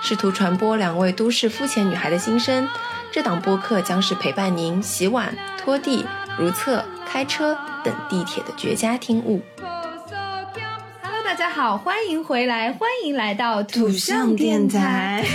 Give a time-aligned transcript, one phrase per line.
[0.00, 2.68] 试图传播两位都市肤浅女孩的心声。
[3.10, 6.04] 这档播客将是陪伴您洗碗、拖地、
[6.38, 9.42] 如厕、开车等地铁的绝佳听物。
[11.02, 15.24] Hello，大家好，欢迎回来，欢迎来到土象电台。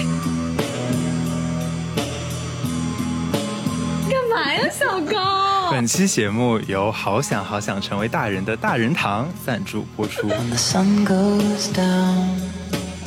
[4.09, 5.71] 干嘛呀，小高？
[5.71, 10.29] 本期节目由“好想好想成为大人”的大人堂赞助播出。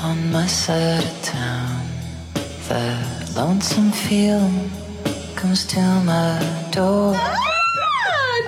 [0.02, 2.98] On my side of town，the
[3.34, 4.50] lonesome feel
[5.34, 6.38] comes to my
[6.70, 7.14] door。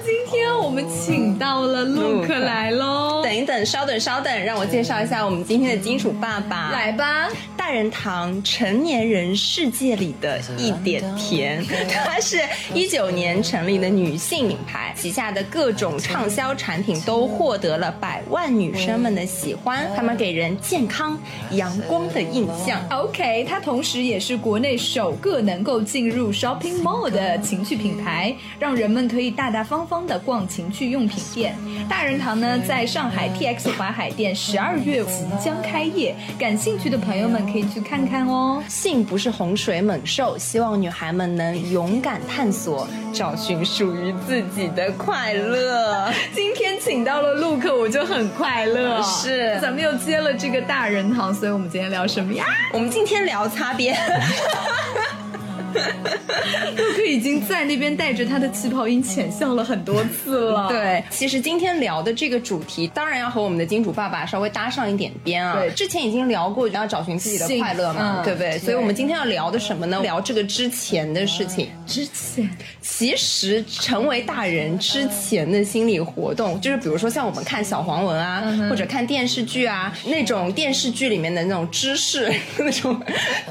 [0.04, 3.07] 今天我们请到了 look 来喽。
[3.28, 6.70] 等一等，稍等稍等，让我介绍一下我们今天的金主爸爸。
[6.70, 7.28] 来吧。
[7.58, 11.62] 大人堂成年人世界里的一点甜，
[12.06, 12.40] 它是
[12.72, 19.86] 一九年成立的女性品牌，旗下的各种畅销产品都获得了百万女生们的喜欢。
[19.94, 21.18] 他们给人健康
[21.50, 22.80] 阳光的印象。
[22.88, 31.54] OK，它同时也是国内首个能够进入 shopping mall 的情趣品牌，让人们可以大大方方的逛情趣用品店。
[31.86, 37.64] 大人堂呢，在上海 TX 淮海店十二月即将开业，感兴趣的朋友们可以。
[37.68, 46.10] 去看看哦，性不是洪水猛兽，希望女孩们能勇敢探索，找寻属于自己的快乐。
[46.34, 49.02] 今天请到了陆克，我就很快乐。
[49.02, 52.46] 是，咱们又接了这个大人堂，所以我们今天聊什么呀？
[52.72, 53.94] 我们今天聊擦边。
[56.76, 60.68] 陆克已经在那边带着他的气泡音浅笑了很多次了。
[60.70, 65.56] 对，其实今天聊的这个主题，当然要和我们的金主爸爸稍微搭上一点边啊。
[65.58, 68.58] 对，之前已经聊过要找寻自己的快乐嘛，对不对？
[68.58, 70.00] 所以我们今天要聊的什么呢？
[70.02, 71.68] 聊这个之前的事情。
[71.86, 72.48] 之前，
[72.80, 83.00] 其实成为大人之前的心理活动，就是比如说像我们看小黄文啊，或者看电视剧啊，那种电视剧里面的那种知识、 那种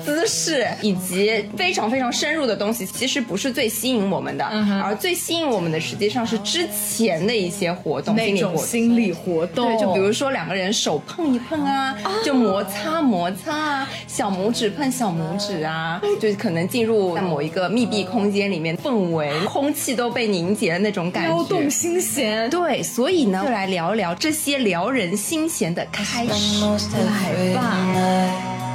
[0.04, 2.07] 姿势，以及非常非常。
[2.12, 4.46] 深入的东西其实不是最吸引我们的，
[4.84, 9.68] 而最吸引我们的实际上是之前的一些活动，那种心理活动。
[9.68, 22.50] 对，就比如说两个人手碰一碰啊，就摩擦摩擦啊，小拇指碰小拇指啊，就可能进入在某一个密闭空间里面，氛围空气都被凝结的那种感觉，撩动心弦。
[22.50, 26.64] 对，所以呢，就来聊聊这些撩人心弦的开始，
[26.96, 28.67] 来吧。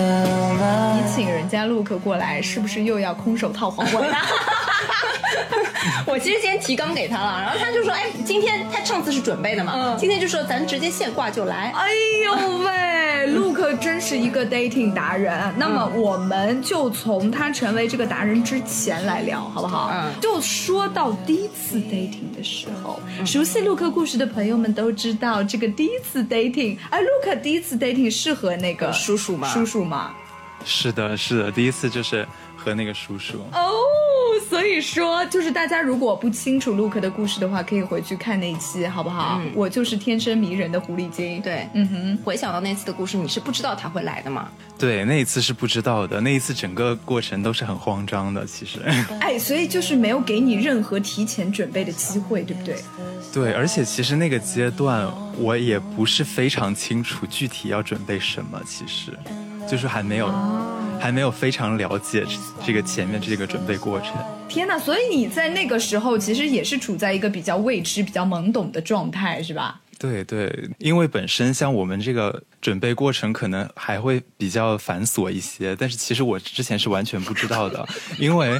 [0.00, 4.02] 你请人家陆克过来，是不是又要空手套黄瓜？
[6.06, 11.88] 我其实今天提纲给他了，然后他就说：“哎，今天他上次是准备的嘛，今天就说咱直接现挂就来。”哎
[12.24, 15.32] 呦喂，陆克真是一个 dating 达人。
[15.56, 19.90] 那么我们就从他成为这个达人之前来聊，好不好？
[19.92, 29.48] 嗯，就说到第一次 dating 的时候，熟悉陆克故事的朋友们都知道，这个第一次 dating，哎，陆克第一次 dating 是和那个叔叔吗？
[29.48, 30.10] 叔叔吗？
[30.64, 32.26] 是的，是的，第一次就是
[32.56, 33.38] 和那个叔叔。
[33.52, 33.70] 哦。
[34.50, 39.40] 所以说，就是大家如果不清楚陆克的故事的话，可以回去看那一期，好不好？
[39.54, 41.40] 我就是天生迷人的狐狸精。
[41.40, 42.18] 对，嗯哼。
[42.22, 44.48] 回想到那次的故事，你是不知道他会来的吗？
[44.78, 46.20] 对，那一次是不知道的。
[46.20, 48.78] 那一次整个过程都是很慌张的，其实。
[49.20, 52.76] 哎，所以就是没有给你任何提前准备的机会，对不对？
[53.32, 59.18] 对，而且其实那个阶段我也不是非常清楚具体要准备什么，其实
[59.68, 60.32] 就是还没有。
[60.98, 62.24] 还没有非常了解
[62.64, 64.12] 这个前面这个准备过程。
[64.48, 64.78] 天哪！
[64.78, 69.78] 所以你在那个时候其实也是处在一个比较未知、比较懵懂的状态，是吧？
[69.98, 77.86] 对对，因为本身像我们这个准备过程可能还会比较繁琐一些，但是其实我之前是完全不知道的，
[78.18, 78.58] 因为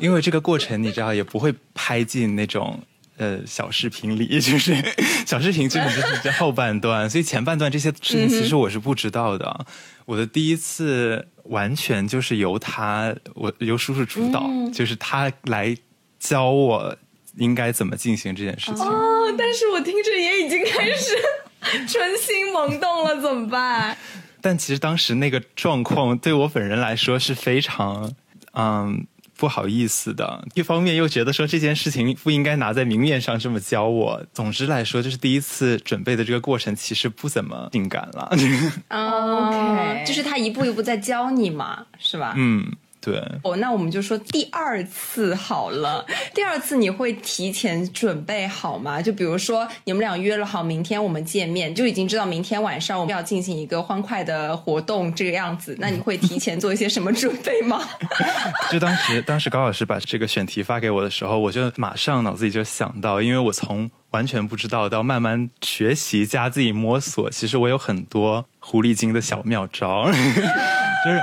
[0.00, 2.78] 因为这个过程你知道也不会拍进那种。
[3.18, 4.76] 呃，小视频里就是
[5.26, 9.66] 小视频，基本就是在后半段，所以前半段这些事情其实我是不知道的。
[10.08, 15.76] 我的第一次完全就是由他，我由叔叔主导，就是他来
[16.18, 16.96] 教我
[17.36, 18.86] 应该怎么进行这件事情。
[18.86, 21.14] 哦，但是我听着也已经开始
[21.86, 23.94] 春心萌动了，怎么办？
[24.40, 28.10] 但其实当时那个状况对我本人来说是非常，
[28.54, 29.06] 嗯。
[29.38, 34.22] 不好意思的，一方面又觉得说这件事情不应该拿在明面上这么教我。
[34.34, 38.28] 总之来说，就是第一次准备的这个过程其实不怎么性感了。
[38.90, 42.34] OK，就是他一步一步在教你嘛，是吧？
[42.36, 42.66] 嗯。
[43.10, 43.22] 对。
[43.42, 46.04] 哦，那我们就说第二次好了。
[46.34, 49.00] 第二次你会提前准备好吗？
[49.00, 55.76] 就比如说你们俩约了好明天我们见面，就已经知道明天晚上我们要进行一个欢快的活动这个样子。
[55.78, 57.80] 那你会提前做一些什么准备吗？
[58.70, 71.20] 就当时当时高老师把这个选题发给我的时候，我就马上脑子里就想到，因为我从完全不知道到慢慢学习加自己摸索，其实我有很多狐狸精的小妙招， 就是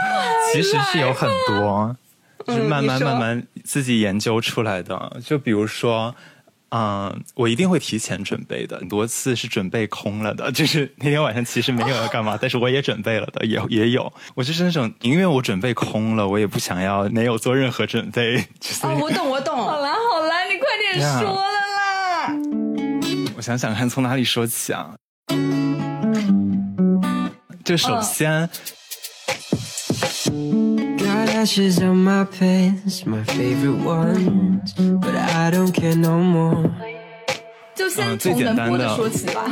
[0.51, 1.95] 其实是有很多，
[2.47, 5.17] 就是慢慢慢慢自己研究出来的。
[5.23, 6.15] 就比如说，
[6.69, 14.11] 嗯，我一定会提前准备的，很多次是准备空了的， 就是那天晚上其实没有要干嘛， 但是我也准备了的，也也有。
[14.33, 18.37] 我就是那种宁愿我准备空了，我也不想要没有做任何准备。
[18.81, 19.55] 哦，我懂，我懂。
[19.55, 22.35] 好啦好啦，你快点说了啦。
[23.37, 24.95] 我想想看，从哪里说起啊？
[27.65, 28.47] 就首先，
[37.73, 39.45] 就先从能播的说起吧。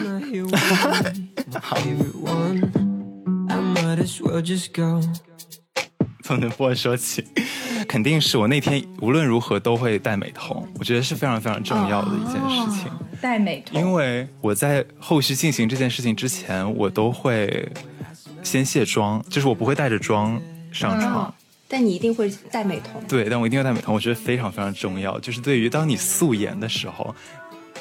[1.60, 1.76] 好。
[6.24, 7.26] 从能播说起，
[7.88, 12.90] 肯定是我那天无论如何都会戴美瞳，我觉得是非常非常重要的一件事情。
[13.20, 17.70] 戴美瞳，因为我在后续进行这件事情之前，我都会
[18.44, 20.40] 先卸妆，就是我不会带着妆
[20.72, 21.34] 上床。
[21.68, 23.02] 但你一定会戴美瞳。
[23.08, 25.20] 对，但我一定要戴美瞳，我觉得非常非常重要。
[25.20, 27.16] 就是对于当你素颜的时候，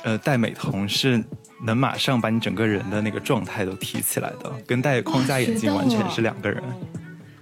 [0.02, 1.22] 呃，戴美瞳是
[1.62, 6.62] 能马上把你整个人的那个状态都提起来的，跟戴框架眼镜完全是两个人。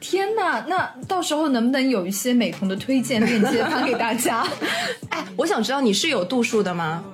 [0.00, 4.44] 天呐，那到时候能不能有一些美瞳的推荐链接发给大家？
[5.11, 7.05] 哎，我想知道你是有度数的吗？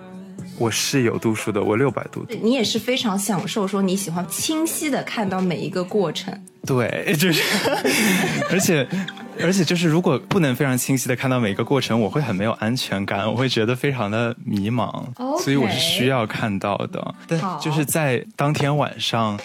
[0.59, 2.27] 我是有度数的，我六百度。
[2.43, 6.33] 你也是非常享受说你喜欢清晰的看到每一个过程。
[6.67, 7.43] 对，就是，
[8.51, 8.87] 而且
[9.41, 15.05] 而且就是如果不能非常清晰的看到每一个过程，我会很没有安全感，我会觉得非常的迷茫。
[15.41, 17.15] 所以我是需要看到的。
[17.29, 19.39] 但就是在当天晚上。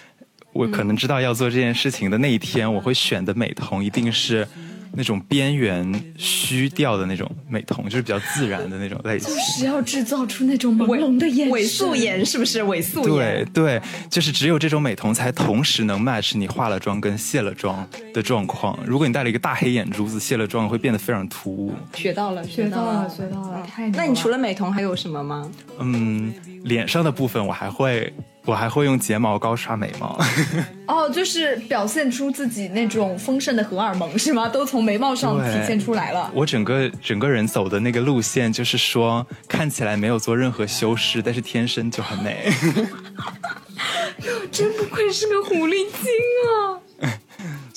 [0.54, 4.46] 我可能知道要做这件事情的那一天，我会选的美瞳一定是
[4.94, 9.34] 那种边缘虚掉的那种美瞳，就是比较自然的那种类型。
[9.34, 13.46] 就是要制造出那种朦胧的眼伪素颜，是不是伪素颜？
[13.46, 18.78] 对对，就是只有这种美瞳才同时能 match 你化了妆跟卸了妆的状况。
[18.86, 21.74] 如果你戴了一个大黑眼珠子，卸了妆会变得非常突兀。
[21.96, 25.50] 学到了，学到了，学到了，太那你除了美瞳还有什么吗？
[25.80, 26.34] 嗯，
[26.64, 28.12] 脸上的部分我还会。
[28.46, 30.20] 我还会用睫毛膏刷眉毛，
[30.88, 34.50] 哦，就是表现出自己那种丰盛的荷尔蒙是吗？
[34.50, 36.32] 都从眉毛上体现出来了。
[36.34, 42.52] 我整个整个人走的那个路线，就是说看起来没有做任何修饰，但是天生就很美。
[44.52, 46.12] 真不愧是个狐狸精
[46.46, 46.61] 啊！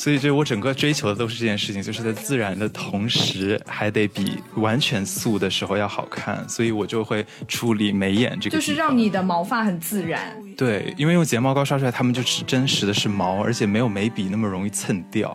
[0.04, 6.46] 所以，就我整个追求的都是这件事情，就是在自然的同时，还得比完全素的时候要好看。
[6.46, 10.36] 所以我就会处理眉眼这个，就是让你的毛发很自然。
[10.58, 15.34] 对，因为用睫毛膏刷出来，它们就是真实的是毛，而且没有眉笔那么容易蹭掉。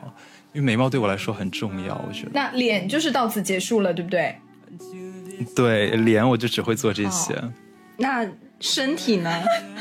[0.53, 2.31] 因为眉毛对我来说很重要，我觉得。
[2.35, 4.35] 那脸就是到此结束了，对不对？
[5.55, 7.33] 对，脸我就只会做这些。
[7.97, 8.23] 那
[8.59, 9.33] 身体呢？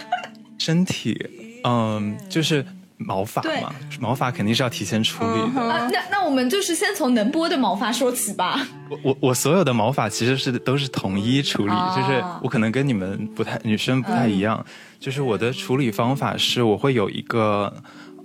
[0.56, 2.64] 身体，嗯，就是。
[2.99, 5.89] 毛发嘛，毛发肯定是要提前处理的。
[5.91, 8.61] 那那我们就是先从能播的毛发说起吧。
[8.91, 14.65] 我我我所有的毛发其实是都是统一处理，就是我可能跟你们不太女生不太一样，
[14.99, 17.72] 就是我的处理方法是我会有一个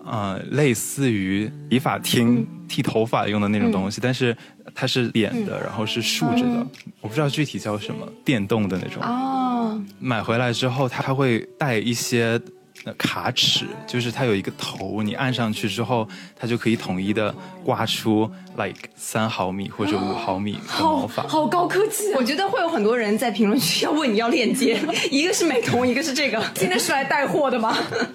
[0.03, 4.35] 呃类似于理发厅剃头发用的那种东西，但是
[4.73, 6.65] 它是扁的，然后是竖着的，
[6.99, 9.03] 我不知道具体叫什么，电动的那种。
[9.03, 12.41] 哦，买回来之后它会带一些。
[12.85, 16.05] 那卡尺就是它有一个头，你按上去之后，
[16.37, 22.13] 它就可以统一的刮出 like 三毫米或者五毫米的毛发，好高科技！
[22.15, 24.77] 我觉得会有很多人在评论区要问你要链接，
[25.09, 27.73] 一个是美瞳，一个是这个，今天是来带货的吗？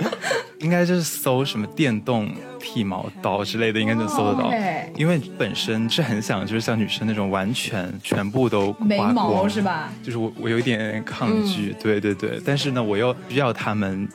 [0.61, 4.53] 应该就是搜什么电动剃毛刀之类的，应该能搜得到。
[4.97, 9.91] 因为本身是很想就是像女生那种完全全部都刮毛，是吧？
[10.03, 14.07] 就是我我有一点抗拒，对对对，但是呢，我又需要他们。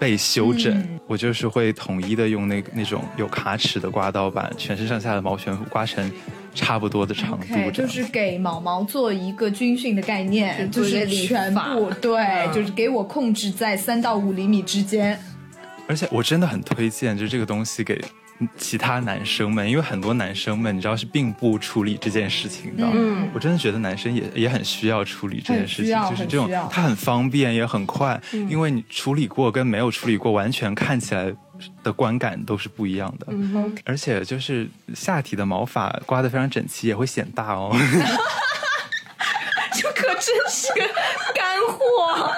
[0.00, 6.10] 被修整，我就是会统一的用那那种有卡尺的刮刀，把全身上下的毛全部刮成
[6.54, 15.20] 差不多的长度，就是给毛毛做一个军训的概念，就是全部对，就是给我控制在三到五厘米之间。
[15.86, 18.02] 而且我真的很推荐，就是这个东西给。
[18.56, 22.84] 其他男生们，因为很多男生们，你知道是并不处理这件事情的。
[22.92, 31.34] 嗯，我真的觉得男生也也很需要处理这件事情，就是这种他很方便也很快，因为你处理过跟没有处理过完全看起来
[31.82, 33.26] 的观感都是不一样的。
[33.30, 37.76] 嗯，而且就是下体的毛发刮得非常整齐，也会显大哦。
[39.72, 40.80] 这可真是个
[41.34, 42.32] 干货。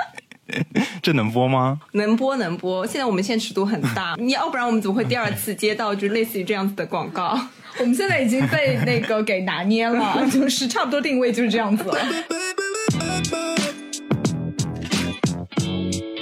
[1.03, 1.81] 这能播吗？
[1.93, 2.87] 能播能播。
[2.87, 7.39] 现在我们现在尺度很大， 你要不然我们怎么会第二次接到就类似于这样子的广告？
[7.81, 11.97] 我们现在已经被那个给拿捏了，就是差不多定位就是这样子了。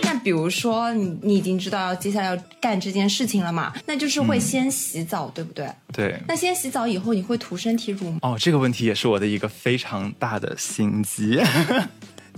[0.03, 3.73] 那比如说你你已经知道要接下来要干这件事情了嘛？
[3.87, 5.69] 那就是会先洗澡，对不对？
[5.93, 6.17] 对。
[6.29, 8.19] 那先洗澡以后，你会涂身体乳吗？
[8.23, 11.41] 哦，这个问题也是我的一个非常大的心机。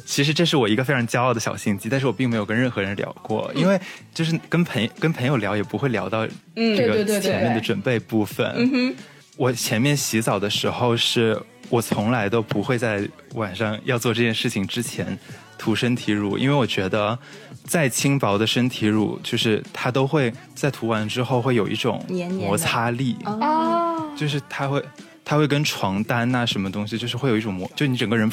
[0.05, 3.81] 其实这是我一个非常骄傲的小心机，但是我并没有跟任何人聊过，因为
[4.13, 8.95] 就是跟朋跟朋友聊也不会聊到这个前面的准备部分。
[9.37, 15.19] 我前面洗澡的时候，是我从来都不会在晚上要做这件事情之前
[15.57, 17.19] 涂身体乳，因为我觉得
[17.65, 22.05] 再轻薄的身体乳，就是它都会在涂完之后会有一种
[22.41, 24.85] 摩擦力哦，就是它会
[25.25, 28.31] 它会跟床单呐什么东西，就是会有一种摩，就你整个人。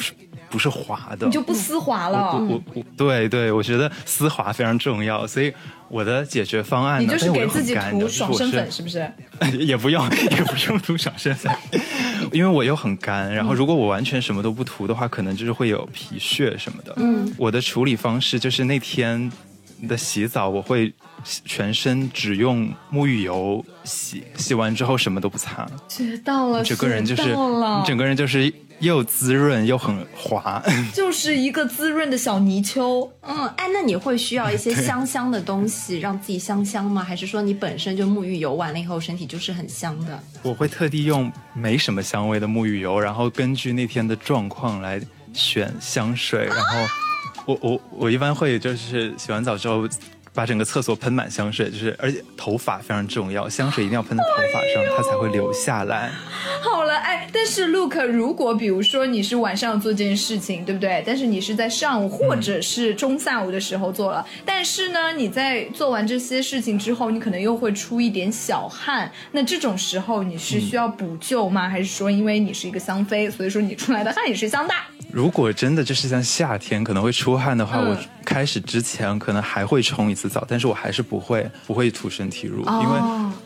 [0.50, 2.32] 不是滑的，你就不丝滑了。
[2.34, 5.52] 我我对对，我觉得丝滑非常重要，所以
[5.88, 9.10] 我的解决方案，你就是给自己涂爽身粉，是不是？
[9.58, 11.50] 也不用， 也不用涂爽身粉，
[12.32, 13.32] 因为我又很干。
[13.32, 16.92] 然后如果我完全什么都不涂的话，可能就是会有皮屑什么的。
[16.96, 19.30] 嗯，我的处理方式就是那天
[19.86, 20.92] 的洗澡，我会
[21.44, 25.66] 全身只用沐浴油洗，洗完之后什么都不擦。
[25.88, 27.22] 学到了，整个人就是，
[27.86, 28.52] 整个人就是。
[28.80, 33.10] 又滋润又很滑， 就是一个滋润的小泥鳅。
[33.22, 37.02] 嗯，哎，那你会需要一些香香的东西让自己香香吗？
[37.04, 40.18] 还是说你本身就沐浴油完了以后身体就是很香的？
[40.42, 45.00] 我会特地用没什么香味的沐浴油，然后根据那天的状况来
[45.32, 46.46] 选香水。
[46.46, 46.86] 然后
[47.46, 49.86] 我我我一般会就是洗完澡之后。
[50.40, 56.10] 把整个厕所喷满香水，就是而且头发非常重要，香水一定要喷在头发上，它才会留下来。
[56.62, 61.04] 好了，哎，但是 Look，如果比如说你是晚上做这件事情，对不对？
[61.06, 71.68] 但是你是在上午或者是中下午的时候做了，但是呢，你在做完这些事情之后，你可能又会出一点小汗，那这种时候你是需要补救吗？
[71.68, 74.72] 还是说因为你是一个香妃，所以说你出来的汗也是香的？
[75.12, 82.96] 如果真的就是像夏天可能会出汗的话，我开始之前可能还会冲一次澡，但是我还是不会不会涂身体乳，因为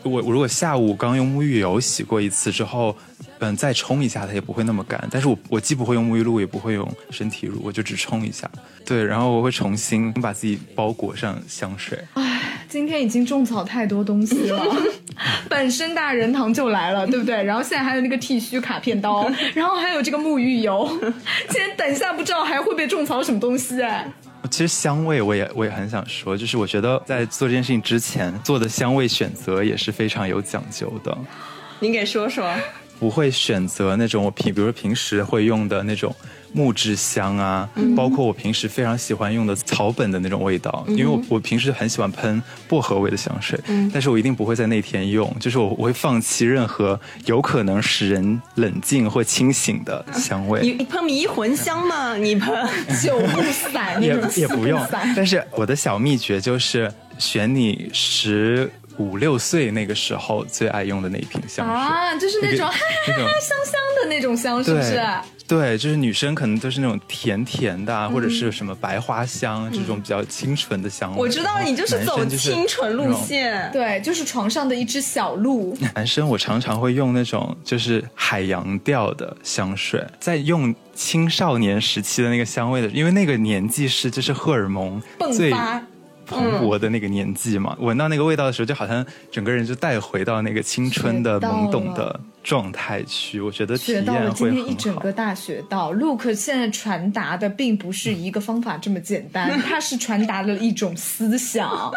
[0.03, 2.95] 我如果下午刚用沐浴油洗过一次之后，
[3.39, 5.03] 嗯，再冲一下它也不会那么干。
[5.11, 8.49] 但是我我既不会用沐浴露，也不会用身体乳，我就只冲一下。
[8.85, 11.99] 对，然后我会重新把自己包裹上香水。
[12.13, 14.63] 唉，今天已经种草太多东西了，
[15.49, 17.43] 本身大人堂就来了，对不对？
[17.43, 20.87] 然后现在还有那个剃须卡片刀，然后还有这个沐浴油。
[21.49, 24.07] 今天等一下不知道还会被种草什么东西哎。
[24.55, 31.17] 其实香味我也我也很想说，就是我觉得在做这件事情之前做的香味选择也是非常有讲究的。
[31.81, 32.49] 您给说说。
[32.97, 36.15] 不会选择那种我平，比如说平时会用的那种。
[36.55, 43.59] 木质香啊，包括我平时非常喜欢用的草本的那种味道，因为我我平时很喜欢喷薄荷味的香水，
[43.91, 50.61] 但是我一定不会在那天用，就是我我会放弃任何有可能使人冷静或清醒的香味。
[50.61, 52.15] 你你喷迷魂香吗？
[52.17, 52.49] 你喷
[53.03, 54.81] 酒不散也也不用。
[55.13, 62.65] 但是我的小秘诀就是选你十五六岁那个时候最爱用的那一瓶香水啊，就是那种
[63.07, 65.01] 那种 香香的那种香，是不是？
[65.47, 71.17] 对，就是女生可能都是那种甜甜的，或者是什么白花香这种比较清纯的香味。
[71.19, 75.77] 我知道你就是走清纯路线，对，就是床上的一只小鹿。
[75.93, 85.01] 男生我常常会用那种就是海洋调的香水，在用青少年时期的那个香味的，因为那个年纪是就是荷尔蒙
[85.35, 85.53] 最。
[86.25, 93.39] 蓬勃的那个年纪嘛，闻到那个味道的时候，就好像整个人就带回到那个青春的懵懂的状态去。
[93.39, 94.33] 我觉得体验会很好。
[94.33, 101.91] 今天一整个大学到，Look 现在传达的并不是一个方法这么简单， 它是传达了一种思想。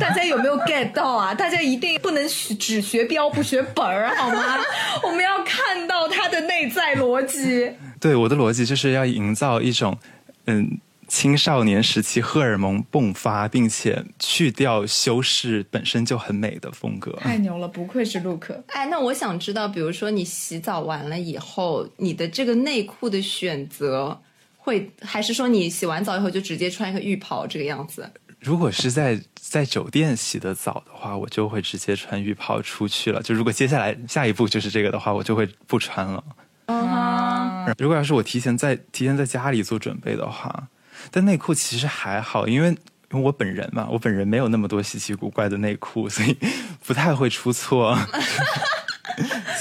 [0.00, 1.34] 大家有没有 get 到啊？
[1.34, 4.58] 大家一定不能只学标不学本儿，好吗？
[5.02, 7.70] 我们要看到它的内在逻辑。
[8.00, 9.98] 对，我的逻辑就是要营造一种，
[10.46, 10.78] 嗯。
[11.08, 17.68] 青少年时期荷尔蒙迸发，并且去掉修饰本身就很美的风格，太牛了！
[17.68, 18.50] 不愧是 Look。
[18.68, 24.20] 哎，那我想知道，比如说你洗澡完了以后，你的这个内裤的选择
[24.56, 28.10] 会，还是说你洗完澡以后就直接穿一个浴袍这个样子？
[28.40, 33.22] 如果是在在酒店洗的澡的话，我就会直接穿浴袍出去了。
[33.22, 36.24] 就如果接下来下一步就是这个的话，我就会不穿了。
[36.66, 37.72] 啊！
[37.78, 40.68] 如果要是我提前在提前在家里做准备的话。
[41.10, 46.36] 但内裤其实还好，因为因为我本人嘛，我本人没有那么多稀奇古怪的内裤，所以
[46.84, 47.96] 不太会出错。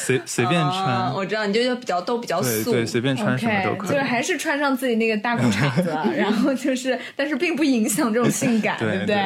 [0.06, 9.18] 随随便穿，我知道你就比较都比较素，对，随便穿什么都可以，就是还是穿上自己那个大裤衩子， 然后就是，但是并不影响这种性感， 对不对？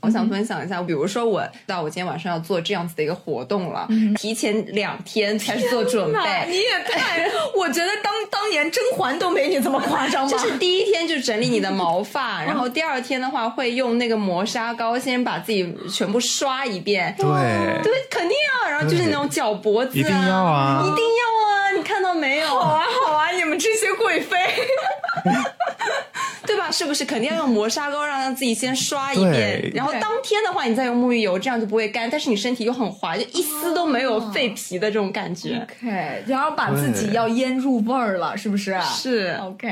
[0.00, 10.30] 我想分享一下，比如说我到我今天晚上要做这样子的一个活动了，提前两天开始做准备，你也太，我觉得当 当年甄嬛都没你这么夸张吧？
[10.30, 17.26] 就是第一天就整理你的毛发，然后第二天的话会用那个磨砂膏先把自己全部刷一遍，对。
[17.82, 19.92] 对，肯定要，然后就是那种脚脖子。
[20.12, 20.82] 一定要啊！
[20.82, 21.70] 一定要啊！
[21.76, 22.48] 你看到没有？
[22.48, 23.30] 好啊，好啊！
[23.30, 24.36] 你们这些贵妃，
[26.46, 26.70] 对吧？
[26.70, 35.56] 是不是肯定要用磨砂膏让让自己先刷一遍，然后当天的话你再用沐浴油，这样就不会干，但是你身体又很滑，就一丝都没有废皮的这种感觉。
[35.62, 38.78] OK，然后把自己要腌入味儿了，是不是？
[38.82, 39.68] 是 OK。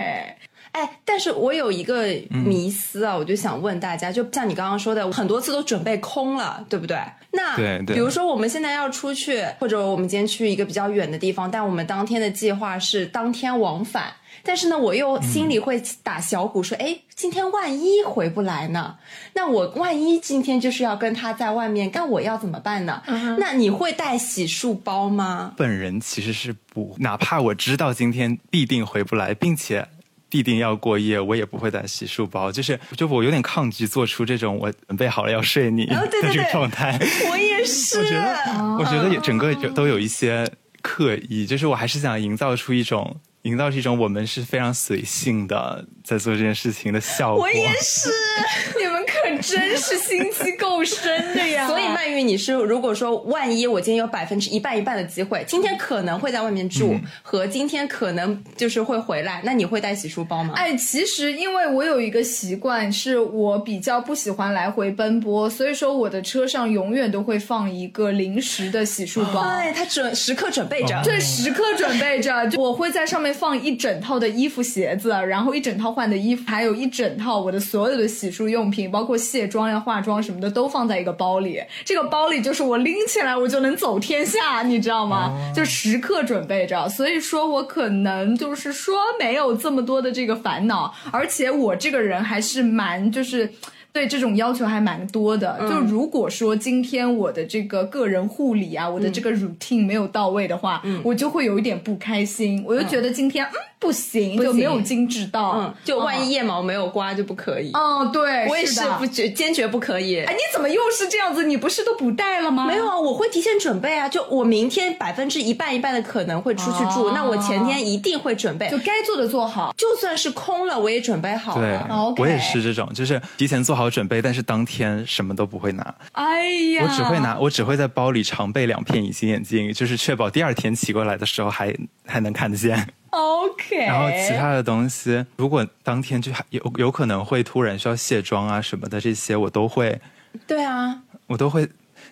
[0.72, 6.96] 哎，但是我有一个迷思啊，我就想问大家，就像你刚刚说的，很多次都准备空了，对不对？
[7.32, 14.12] 那比如说我们现在要出去，或者我们今天去一个比较远的地方，但我们当天的计划是当天往返，
[14.42, 18.96] 但是呢，我又心里会打小鼓，说，哎，今天万一回不来呢？
[19.34, 23.02] 那我万一今天就是要跟他在外面，那我要怎么办呢？
[23.38, 25.52] 那你会带洗漱包吗？
[25.56, 29.86] 本人其实是不，哪怕我知道今天必定回不来，并且。
[30.30, 36.99] 必定要过夜，我也不会带洗漱包，就是就我有点抗拒做出这种我准备好了要睡你的这个状态。
[37.28, 40.49] 我也是，我觉得我觉得整个都有一些
[40.80, 47.42] 刻意，就是我还是想营造出一种营造出一种我们是非常随性的在做这件事情的效果。
[47.42, 48.08] 我也是，
[48.78, 49.04] 你们
[49.37, 51.66] 可真是心机够深的呀。
[51.66, 60.54] 所以曼玉，你是如果说万一我今天有百分之一半一半的机会，今天可能会在外面住，和今天可能就是会回来，那你会带洗漱包吗？
[60.56, 69.40] 哎，其实因为我有一个习惯，是我比较不喜欢来回奔波，所以说我的车上永远都会放一个临时的洗漱包。
[69.40, 72.30] 哎，它准时刻准备着，对，时刻准备着。
[72.56, 81.62] 我会在上面放一整套的衣服、鞋子，然后一整套换的衣服，还有一整套我的所有的洗漱用品，包括卸妆呀、化妆什么的，都放在一个包里。
[81.85, 85.33] 这个包里就是我拎起来我就能走天下，你知道吗？
[85.54, 93.52] 就时刻准备着，所以说我可能就是说没有这么多的这个烦恼，而且我这个人还是蛮就是。
[93.92, 107.70] 对这种要求还蛮多的，就如果说今天我的这个个人护理啊，我的这个 routine 没有到位的话，我就会有一点不开心，我就觉得今天嗯不行，就没有精致到，嗯，就万一腋毛没有刮就不可以。
[107.72, 110.20] 哦，对，我也是不决坚决不可以。
[110.20, 111.44] 哎，你怎么又是这样子？
[111.44, 112.66] 你不是都不带了吗？
[112.66, 122.14] 没有啊，我会提前准备啊，就我明天百分之一半一半的可能会出去住，那我前天一定会准备，就该做的做好，就算是空了我也准备好了。
[122.16, 123.80] 对，我也是这种，就是提前做好。
[123.81, 125.95] 好准备，但是当天什么都不会拿。
[126.12, 126.45] 哎
[126.77, 132.87] 呀，我只会拿，我只会在包里常备两片隐形眼镜，就是确保第二天骑过来的时候还还能看得见。
[133.09, 133.79] OK。
[133.79, 139.99] 然后其他的东西，如果当天就有有可能会突然需要卸妆啊什么的，这些我都会。
[140.47, 141.66] 对啊，我都会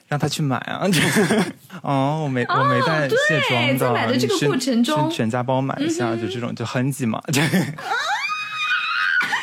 [0.08, 0.88] 让他去买啊。
[1.84, 7.22] 哦，我没我没带卸妆的，在买的这个过程中，全家帮我买一下，就这种就痕迹嘛。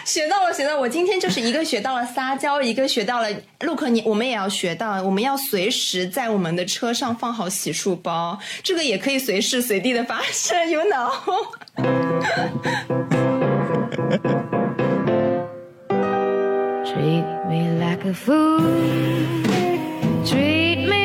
[0.05, 0.79] 学到了，学到了！
[0.79, 3.27] 我今天就是一个学到了撒娇，一个学到了。
[3.61, 11.11] 陆克，你我们也要学到，我们要随时在我们的车上放好洗漱包，这个也可以随时随地的发生，you know。
[16.85, 18.61] Treat me like a fool,
[20.23, 21.04] treat me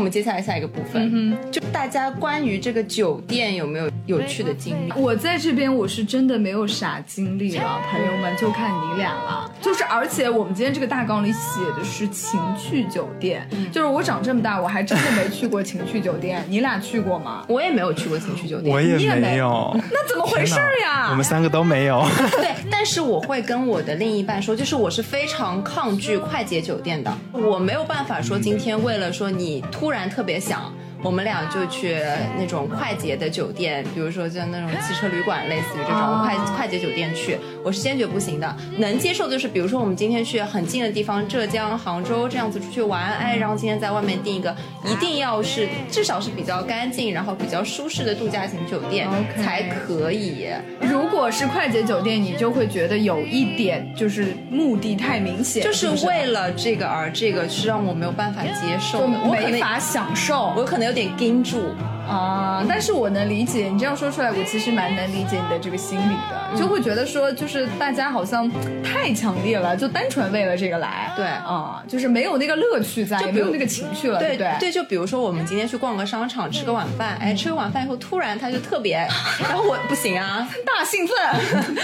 [0.00, 1.60] 我们接下来下一个部分，就。
[1.70, 4.92] 大家关于这个酒店有没有有趣的经历？
[4.96, 9.50] 我在这边我是真的没有啥经历了，朋友们就看你俩了。
[9.62, 16.44] 就是，而且我们今天这个大纲里写的是情趣酒店，就是我长这么大我还真的没去过情趣酒店。
[16.50, 17.44] 你俩去过吗？
[17.48, 19.74] 我也没有去过情趣酒店，我也没有。
[19.74, 21.08] 那怎么回事呀？
[21.10, 22.04] 我们三个都没有。
[22.32, 30.72] 对，但是我会跟我的另一半说，就是我是非常抗拒快捷酒店的，我没有办法说今天为了说你突然特别想。
[31.02, 31.96] 我们俩就去
[32.38, 38.54] 那种快捷的酒店，比如说像那种汽车旅馆，类似于这种快快捷酒店去，我是坚决不行的。
[38.76, 49.08] 能接受就是，比如说我们今天去很近的地方，浙江杭州这样子出去玩，哎，然后今天在外面订一个，一定要是至少是比较干净，然后比较舒适的度假型酒店
[49.42, 50.48] 才可以。
[50.82, 60.52] 如果是快捷酒店，你就会觉得有一点就是目的太明显，就是为了这个而这个是让我没有办法接受的，我，没法享受。
[60.54, 60.89] 我可能。
[60.90, 61.72] 有点盯住。
[62.08, 68.50] 啊，但是我能理解你这样说出来，我其实蛮能理解你的这个心理的，就会觉得说，就是大家好像
[68.82, 71.26] 太强烈了，就单纯为了这个来，对。
[71.26, 74.52] 啊，就是没有那个乐趣在，也没有那个情绪了，对对。
[74.60, 78.96] 对，就比如说我们今天去逛个商场，吃个晚饭，哎，吃个晚饭以后突然他就特别，
[79.42, 81.16] 然后我不行啊，大兴奋。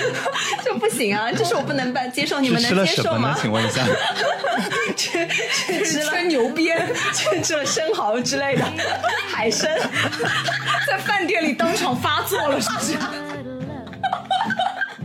[0.65, 3.37] 就不行啊，这是我不能办接受，你们能接受吗？
[3.41, 3.83] 请问一下，
[4.97, 5.27] 吃
[5.85, 6.77] 吃了牛鞭，
[7.43, 8.65] 吃了生蚝之类的
[9.29, 9.71] 海参。
[10.87, 12.97] 在饭店里当场发作了，是不是？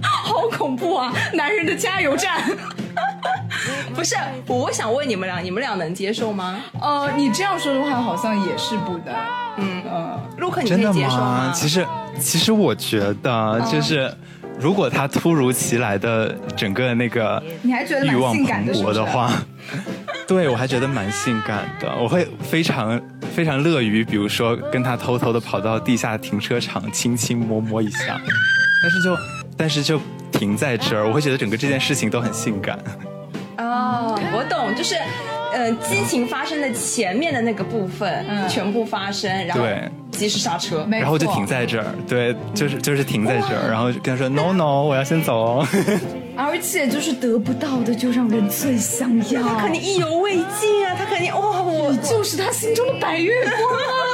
[0.02, 1.14] 好恐怖啊！
[1.34, 2.42] 男人的加油站。
[3.94, 4.16] 不是，
[4.48, 6.58] 我想问你们俩，你们俩能接受吗？
[6.82, 9.14] 呃，你这样说的话，好像也是不的。
[9.58, 11.52] 嗯呃，陆克，你可以接受吗？
[11.54, 11.86] 其实，
[12.20, 14.12] 其实我觉得，就是
[14.58, 19.32] 如果他突如其来的整个那个，你还觉得欲望蓬勃的话，
[20.26, 23.00] 对我还觉得蛮性感的，我会非常。
[23.32, 28.20] 非常乐于，比如说跟他偷偷的跑到地下停车场，亲亲摸摸一下，
[28.84, 29.18] 但是就，
[29.58, 30.00] 但是就
[30.32, 32.78] 停在这儿，我会觉得整个这件事情都很性感。
[33.58, 34.96] 哦，我懂，就是，
[35.52, 39.66] 呃，激情发生的前面的那个部分全部发生，然后
[40.12, 45.68] 及时刹车，然后就停在这儿，对，就是就是停在这儿，然后跟他说 no no，我要先走哦。
[46.38, 50.96] 而且就是得不到的就让人最想要，他肯定意犹未尽啊！
[50.98, 54.11] 他肯定哇，我 就是他心中的白月光啊！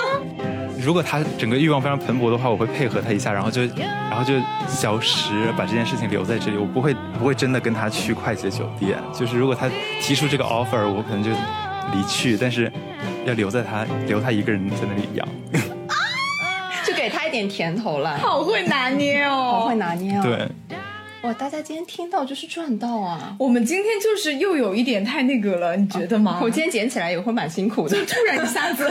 [0.87, 3.63] 如果他整个欲望非常蓬勃的话，我会配合他一下，然后就
[4.09, 4.35] 然后就
[4.69, 6.55] 消失，把这件事情留在这里。
[6.55, 8.97] 我不会不会真的跟他去快捷酒店。
[9.13, 9.69] 就是如果他
[9.99, 11.29] 提出这个 offer，我可能就
[11.91, 12.71] 离去，但是
[13.25, 15.27] 要留在他留他一个人在那里养，
[16.87, 18.17] 就给他一点甜头了。
[18.19, 20.21] 好会拿捏哦，好会拿捏哦。
[20.23, 20.47] 对。
[21.27, 21.33] 哇！
[21.33, 23.35] 大家今天听到就是赚到啊！
[23.37, 26.39] 我们今天就是又有一点太那个了，你觉得吗？
[26.41, 28.89] 我今天捡起来也会蛮辛苦的，就突然一下子，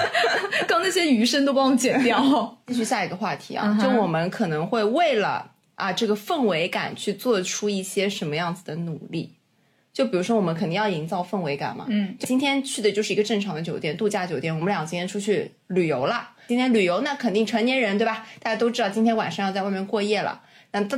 [0.66, 2.18] 刚那些余声都帮我剪掉。
[2.66, 9.34] 继续下一个话题啊，就我们可能会为了啊这个氛围感去做出一些什么样子的努力？
[9.92, 11.84] 就比如说，我们肯定要营造氛围感嘛。
[11.88, 14.54] 嗯，今天去的就是一个正常的酒店，度假酒店。
[14.54, 18.26] 我们俩今天出去旅游了，今天旅游那肯定成年人对吧？
[18.40, 20.40] 大家都知道今天晚上要在外面过夜了。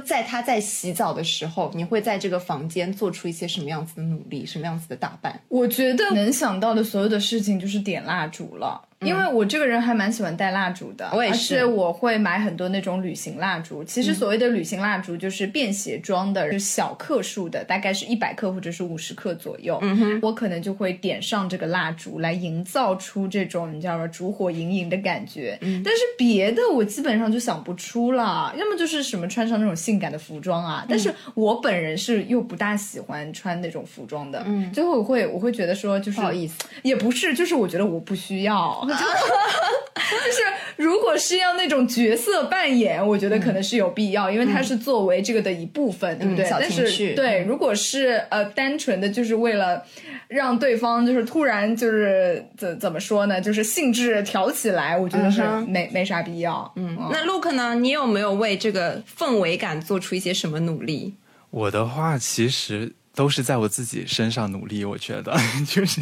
[0.04, 5.40] 在他在洗澡的时候，你会在这个房间做出一些什么样子的努力，什么样子的打扮？
[5.48, 8.87] 我觉得能想到的所有的事情就是点蜡烛了。
[9.00, 13.84] 因为我这个人还蛮喜欢带蜡烛的，我也是，我会买很多那种旅行蜡烛。
[13.84, 19.78] 其实所谓的旅行蜡烛就是便携装的，是小克数的，大概是一百克或者是五十克左右。
[19.82, 24.06] 嗯哼，我可能就会点上这个蜡烛来营造出这种你知道吗？
[24.08, 25.56] 烛火盈盈的感觉。
[25.60, 30.84] 嗯，但是别的我基本上就想不出了，要么就是什么穿上那种性感的服装啊。
[30.88, 34.42] 但是我本人是又不大喜欢穿那种服装的。
[34.44, 38.84] 嗯，最后我会我会觉得说就是不好意思，也不是，就是我觉得我不需要。
[40.24, 40.42] 就是
[40.76, 46.46] 如果是要那种角色扮演，我觉得可能是有必要，因为它是作为这个的一部分，对不对？
[46.50, 49.82] 但是对，如果是呃单纯的就是为了
[50.28, 53.40] 让对方就是突然就是怎怎么说呢？
[53.40, 56.70] 就是兴致挑起来，我觉得是没没啥必要。
[56.76, 57.74] 嗯，那 Look 呢？
[57.74, 61.14] 你有没有为这个氛围感做出一些什么努力？
[61.50, 66.00] 我的话其实都是在我自己身上努力，我觉得 就是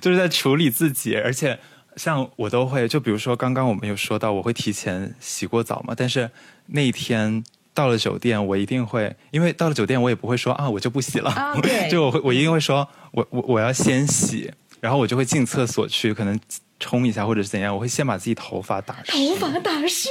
[0.00, 1.58] 就是在处理自己，而且。
[1.96, 5.94] 像我都会，就比如说刚刚我们有说到，我会提前洗过澡嘛。
[5.96, 6.30] 但是
[6.66, 11.30] 那一天到了酒店，我一定会，因为到了酒店我也不会说啊，我就不洗了。
[11.30, 11.54] 啊，
[11.90, 14.50] 就我会，我一定会说，我我我要先洗，
[14.80, 16.38] 然后我就会进厕所去，可能
[16.80, 19.12] 冲一下或者是怎样，我会先把自己头发打湿。
[19.12, 20.08] 头发打湿。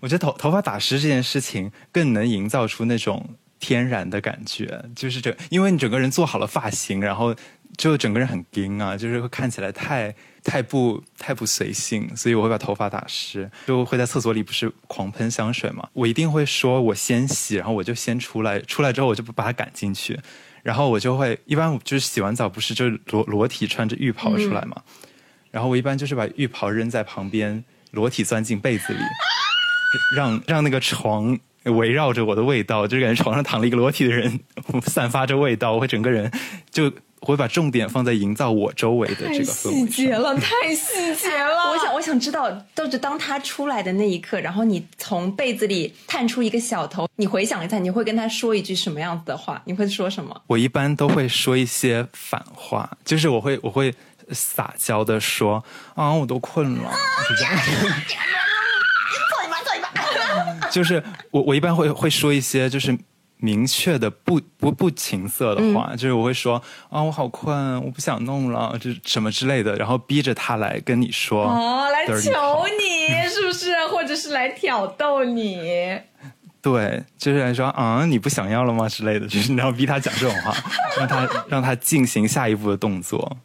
[0.00, 7.34] 我觉得头头发打湿这件事情更能营造出那种天然的感觉，就是这，因为你整个人做好了发型，然后
[7.76, 10.14] 就整个人很硬啊，就是会看起来太。
[10.42, 15.88] 太不太不随性，所以我会把头发打湿，就会在厕所里不是狂喷香水嘛。
[15.92, 20.18] 我一定会说，我先洗，然后我就先出来，出来之后我就不把它赶进去，
[20.62, 24.82] 然后我就会一般就是洗完澡不是就裸裸体穿着浴袍出来嘛，
[25.50, 29.00] 然后我一般就是把浴袍扔在旁边，裸体钻进被子里，
[30.16, 34.40] 让让那个床围绕着我的味道，就是感觉床上躺了一个裸体的人，
[34.86, 36.32] 散发着味道，我会整个人
[36.70, 36.90] 就。
[37.20, 39.74] 我会把重点放在营造我周围的这个氛围。
[39.74, 41.70] 细节了，太细节了。
[41.70, 49.60] 我想，我想知道，就是当他出来的那一刻，然后你从被子里探出一个小头，你回想一下，你会跟他说一句什么样子的话？
[49.66, 50.42] 你会说什么？
[50.46, 53.94] 我一般都会说一些反话，就是我会我会
[54.32, 55.62] 撒娇的说
[55.94, 56.90] 啊，我都困了。
[57.28, 57.34] 坐
[59.44, 59.78] 一坐一
[60.72, 62.98] 就是我我一般会会说一些就是。
[63.40, 72.12] 明确的不不不情色的话，就是我会说啊，我好困，我不想弄了，就什么之类的，然后逼着他来跟你说，哦，来求
[72.78, 73.74] 你，是不是？
[73.90, 75.98] 或者是来挑逗你？
[76.62, 80.54] 对，就是来说啊，你不想要了吗之类的，就是你要逼他讲这种话，
[80.98, 83.38] 让他让他进行下一步的动作。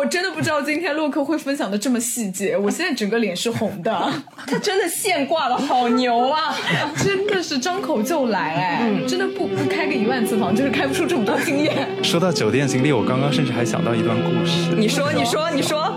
[0.00, 4.10] 我真的不知道今天洛克会分享的这么细节，我现在整个脸是红的。
[4.46, 6.56] 他真的现挂的，好牛啊！
[7.04, 11.86] 真的是张口就来哎，真的不不开个一万次房，就是开不出这么多经验。
[12.02, 14.74] 说到酒店经历，我刚刚甚至还想到一段故事。
[14.74, 15.94] 你说，你说，你说。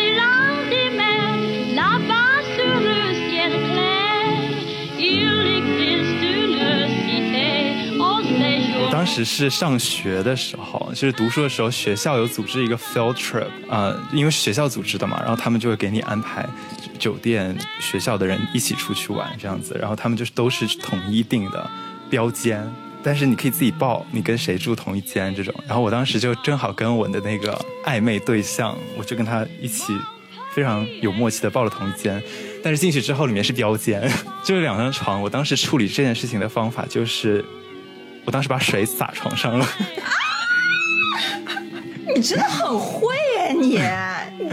[9.14, 16.44] 时是上学的时候，就是读书的时候，学校有组织一个 field trip，呃，因为学校组织的嘛，然后他们就会给你安排
[16.98, 21.70] 酒店、学校的人一起出去玩这样子，然后他们就是都是统一定的
[22.10, 22.68] 标间，
[23.04, 25.54] 但是你可以自己报你跟谁住同一间这种。
[25.64, 29.96] 然后我当时就正好跟我的那个暧昧对象，我就跟他一起
[30.52, 32.20] 非常有默契的报了同一间，
[32.64, 34.10] 但是进去之后里面是标间，
[34.42, 35.22] 就是两张床。
[35.22, 37.44] 我当时处理这件事情的方法就是。
[38.24, 39.66] 我当时把水洒床上了。
[42.14, 43.52] 你真的很会哎，
[44.38, 44.46] 你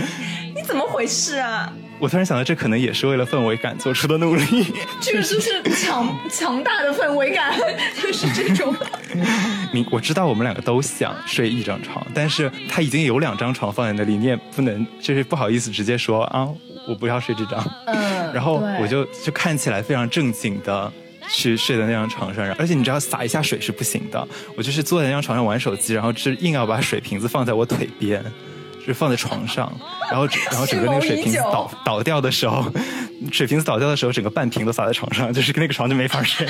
[0.55, 1.71] 你怎么回事啊？
[1.99, 4.73] 我突然想到，这可能也是为了氛围感做出的努力。
[4.99, 7.53] 这个就是强 强大的氛围感，
[8.01, 8.73] 就是这种。
[9.71, 16.47] 你我知道我们两个都想睡一张床，但是他已经有两张床放在那里，你也不能就是不好意思直接说啊，
[16.87, 17.63] 我不要睡这张。
[17.85, 18.33] 嗯。
[18.33, 20.91] 然后我就就看起来非常正经的。
[21.29, 24.27] 去睡在那张床上，而且你知道洒一下水是不行的。
[24.55, 28.23] 我就是坐在那张床上玩手机，然后就硬要把水瓶子放在我腿边，
[28.85, 29.71] 就放在床上，
[30.09, 32.71] 然后然后整个那个水瓶子倒倒掉的时候，
[33.31, 36.47] 水瓶子倒掉的时候，整个半瓶都洒在床上，就是那个床就没法睡。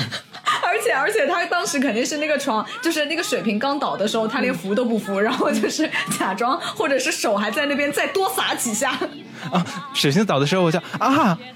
[0.82, 8.98] 而且而且他当时肯定是那个床，就是那个水瓶刚倒的时候，他连扶都不扶，然后就是假装或者是手还在那边再多撒几下。
[9.52, 9.64] 啊，
[9.94, 11.38] 水瓶倒的时候，我就啊。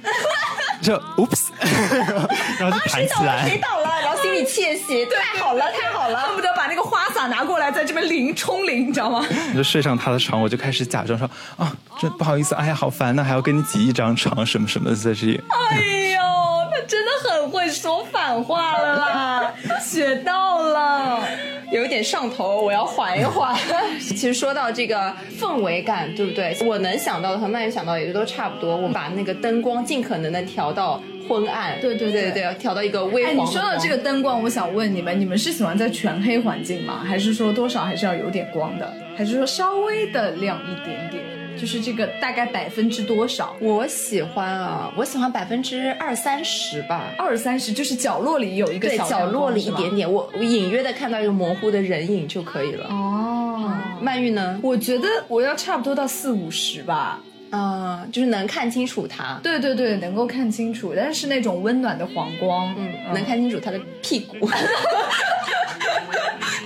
[0.82, 1.46] 就 oops，
[2.60, 3.88] 然后就弹起来，谁倒了？
[4.02, 9.26] 然后心里窃喜，太好了，太好了， 恨不得把那个花洒拿过来，在这边淋冲淋，你知道吗？
[9.52, 15.40] 我就睡上他的床，我就开始假装说啊，这不好意思，哎呀，好烦呐，还要跟你挤一张床，什么什么的在这里。
[15.48, 15.76] 哎
[16.12, 16.25] 呦，他
[16.86, 21.20] 真的很会说反话了啦， 学到了。
[21.72, 23.52] 有一点上头，我要缓一缓。
[23.98, 26.56] 其实说到这个氛围感，对不对？
[26.64, 28.76] 我能想到的和曼玉想到的也都差不多。
[28.76, 33.32] 我们把那个灯光尽可能的调到昏暗，对对对对，调到一个微黄。
[33.32, 37.02] 哎，你说到这个灯光，我想问你们，你们是喜欢在全黑环境吗？
[37.04, 38.94] 还是说多少还是要有点光的？
[39.16, 41.24] 还是说稍微的亮一点点？
[41.58, 43.56] 就是这个大概百分之多少？
[43.60, 52.86] 我喜欢啊，我喜欢百分之二三十吧，二三十就是角落里有一个小角落里一点点，我我隐约的看到一个模糊的人影就可以了。
[52.88, 54.58] 哦，曼玉呢？
[54.62, 57.20] 我觉得我要差不多到四五十吧。
[57.50, 59.38] 啊，就是能看清楚他。
[59.42, 64.36] 对对对，能够看清楚，但是那种温暖的黄光，嗯，能看清楚他的屁股。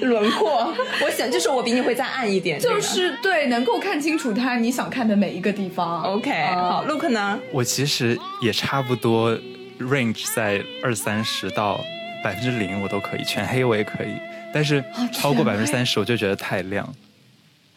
[0.00, 6.02] 轮廓， 我想就是我比你会再暗一点，就是对，能够看清楚他你想看的每一个地方。
[6.02, 7.38] OK，好，Look 呢？
[7.52, 9.36] 我其实也差不多
[9.78, 11.80] ，range 在二三十到
[12.22, 14.14] 百分之零，我都可以，全黑我也可以，
[14.52, 14.82] 但是
[15.12, 16.86] 超过百分之三十我就觉得太亮。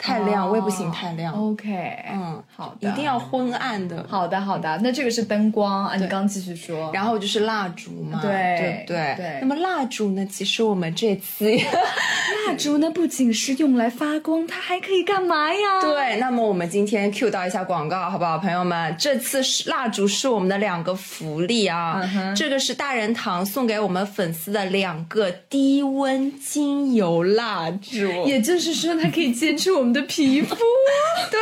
[0.03, 1.33] 太亮，我也不行太亮。
[1.33, 1.71] OK，
[2.11, 4.05] 嗯，好的，一定要昏暗的。
[4.09, 6.91] 好的，好的，那这个是灯光啊，你刚继续说。
[6.93, 9.37] 然后就是蜡烛嘛，对对对。
[9.39, 10.25] 那么蜡烛呢？
[10.25, 11.49] 其实我们这次
[12.45, 15.79] 蜡烛呢，不仅是用来发光，它还可以干嘛呀？
[15.81, 18.93] 对，那么我们今天 Q 到一下广告，好不好，朋友们？
[18.99, 22.01] 这次是蜡烛是我们的两个福利啊，
[22.35, 29.92] 这个是大人堂送给我们粉丝的两个低温精油蜡烛，也就是说它可以接触我们。
[29.93, 30.55] 的皮肤，
[31.29, 31.39] 对，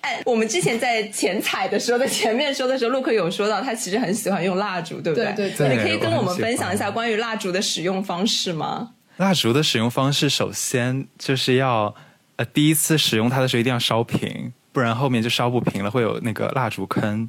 [0.00, 5.32] 哎，我们之前在前彩的时候，在前面说的时候，陆克有说到他其实很喜欢用蜡烛，对不对？
[5.34, 8.92] 对对，你可以跟我们分享一下关于蜡烛的使用方式吗？
[9.18, 11.94] 蜡烛的使用方式，首先就是要，
[12.36, 17.28] 呃，第一次使用它的时候一定要烧平，不然后面就烧不平了，会有那个蜡烛坑。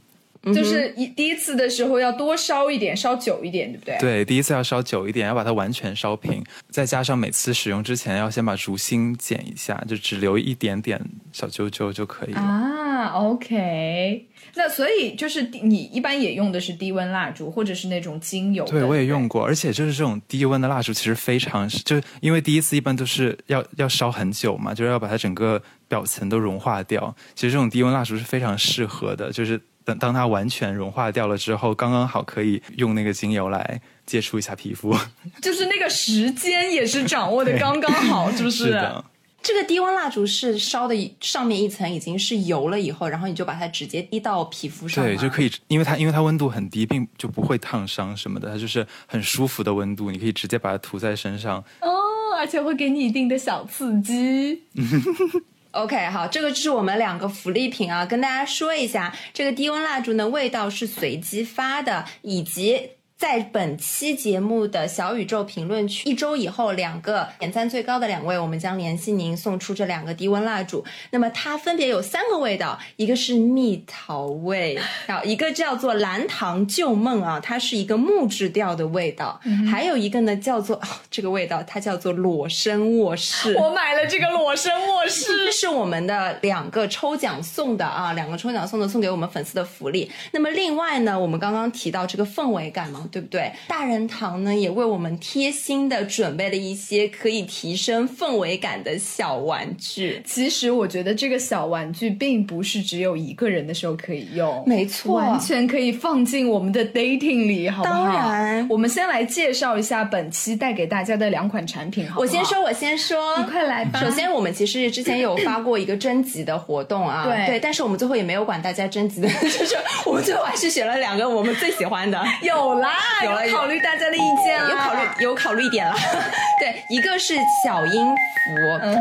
[0.54, 3.98] 就是一第一次的时候要多烧一点，烧久一点，对不对？
[4.00, 12.40] 对，第一次要烧久一点，要把它完全烧平，再加上每次使用之前要先把竹芯剪一下，就只留一点点小揪揪就可以了。
[12.40, 18.64] 啊，OK，那所以就是你一般也用的是低温蜡烛，或者是那种精油？
[18.66, 27.16] 对，我也用过，而且就是这种低温的蜡烛其实非常，就因为第一次一般都是要要烧很久嘛，就是要把它整个表层都融化掉。
[27.34, 29.60] 其实这种低温蜡烛是非常适合的，就是。
[29.86, 34.94] 等当它完全融化掉了之后，刚刚好可以用那个精油来接触一下皮肤。
[35.42, 39.06] 就是那个时间也是掌握的刚刚好，是不是的。
[39.44, 45.06] 这个低温蜡烛是烧的上面一层已经是油了以后，然后你就把它直接滴到皮肤上。
[45.06, 51.64] 对，就可以，因为它因为它温度很低，并就不会烫伤什么的，它就是很舒服的温度，你可以直接把它涂在身上。
[51.82, 51.94] 哦，
[52.40, 54.64] 而且会给你一定的小刺激。
[55.76, 62.92] OK，好，这个是我们两个福利品啊，跟大家说一下，这个低温蜡烛呢，味道是随机发的，以及。
[63.18, 70.84] 在本期节目的小宇宙评论区，一周以后，两个点赞最高的两位，我们将联系您送出这两个低温蜡烛。
[71.12, 79.40] 那么它分别有三个味道，一个是蜜桃味，然后一个叫做蓝糖旧梦啊，它是一个木质调的味道，
[79.72, 83.56] 还有一个呢叫做这个味道，它叫做裸身卧室。
[83.56, 90.12] 我买了这个裸身卧室，是我们的两个抽奖送的啊，两个抽奖送的送给我们粉丝的福利。
[90.34, 93.04] 那么另外呢，我们刚刚提到这个氛围感嘛。
[93.12, 93.52] 对不对？
[93.68, 100.22] 大人堂呢也为我们贴心的准备了一些可以提升氛围感的小玩具。
[100.26, 108.06] 其实我觉得这个小玩具并不是只有一个人的时候可以用，没错，完全可以放进我们的 dating 里，好不好？
[108.06, 112.10] 当然，我们先来介绍一下本期带给大家的两款产品。
[112.10, 114.00] 好我先说，我先说，你快来吧。
[114.00, 122.95] 首先，我们其实之前有发过一个征集的活动啊，对对，但是我们最后也没有管大家征集的， 就是我们最后还是选了两个我们最喜欢的，有啦。
[123.24, 125.96] 有了考虑大家的意见有考虑有考虑一点了。
[126.60, 128.52] 对，一个是小音符，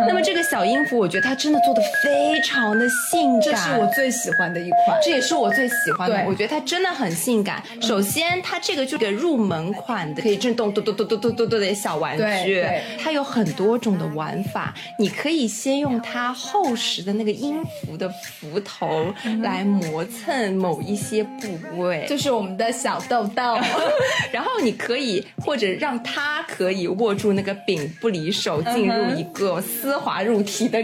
[0.09, 6.25] 那么这个小音符，我觉得它真的做的非常的性感，这是我最喜欢的一款，这也是我最喜欢的。
[6.27, 7.63] 我觉得它真的很性感。
[7.81, 12.67] 首先，它这个就个入门款的，可以震动嘟嘟嘟嘟嘟嘟嘟的小玩具，
[13.01, 14.75] 它有很多种的玩法。
[14.99, 23.57] 你可以先用它厚实的那个音符的符头来磨蹭某一些部位，就是我们的小豆豆。
[24.33, 30.79] 然后你可以或者让他可以握住那个柄不离手，进入一个丝滑入体的。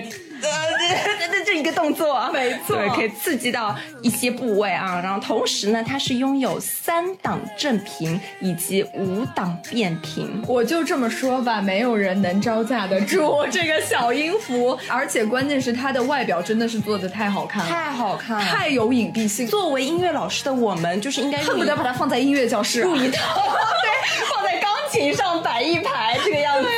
[1.50, 5.00] 这这一个动作，没错，对，可以刺激到一些部位啊。
[5.02, 10.40] 然后同时呢，它是拥有三档正频以及五档变频。
[10.46, 19.48] 我就这么说吧，没有人能招架得住这个小音符，而且关键是它的外表真的是做的太好看了，太好看，了，太有隐蔽性。
[19.48, 23.42] 作为音乐老师的我们，就是应该恨不得把它放在音乐教室，入一套，
[23.82, 26.68] 对，放在钢琴上摆一排这个样子。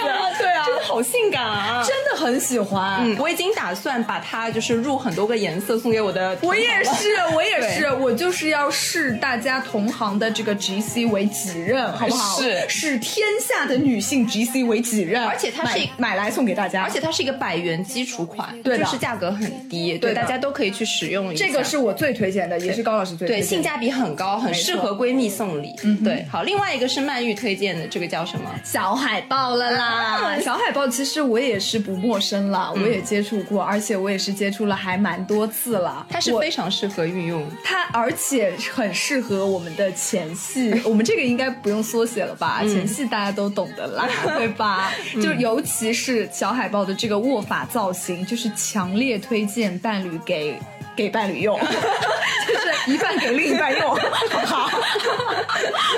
[0.93, 2.99] 好性感啊，真的很喜欢。
[3.05, 3.51] 嗯，我已经。
[3.55, 12.41] 打算把它就是入很多个颜色送给我的，我也是， 我也是，我就是要视大家同行的这个 G C 为己任，好不好？
[12.41, 21.33] 是视天下的女性 G C 为己任，而且它是买来送给大家，而且它是一个百元基础款，对就是价格很低，对，大家都可以去使用。
[21.37, 25.73] 这个是我最推荐的，也是高老师最对，性价比很高，很适合闺蜜送礼。
[25.85, 26.27] 嗯，对。
[26.33, 28.51] 好，另外一个是曼玉推荐的，这个叫什么？
[28.65, 30.37] 小海豹了啦！
[30.43, 34.23] 小海豹其实我也是不陌生了，我也接触过，而且我也。
[34.23, 40.73] 是接触了还蛮多次了，它是非常适合运用它，而且很适合我们的前戏。
[40.85, 42.63] 我们这个应该不用缩写了吧？
[42.63, 44.93] 前戏大家都懂得啦， 对吧？
[45.21, 50.57] 就尤其是小海豹的这个握法造型，就是强烈推荐伴侣给。
[50.97, 54.71] 给伴侣用， 就是一半给另一半用，好不好？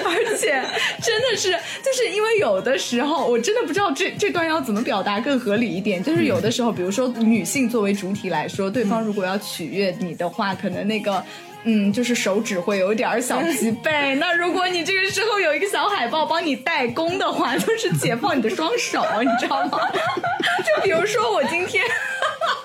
[0.06, 0.62] 而且
[1.02, 1.52] 真的是，
[1.82, 6.02] 就是因为有的时候，我真的不知道这这段要怎么表达更合理一点。
[6.02, 11.22] 就是有的时候，比如说女性作为主体来说，对方如果要取悦你的话，可能那个。
[11.66, 14.14] 嗯，就是手指会有点小疲惫。
[14.16, 19.78] 那如果你这个时候有一个小海报帮你代工的话，就是解放你的双手，你知道吗？
[20.60, 21.82] 就比如说我今天，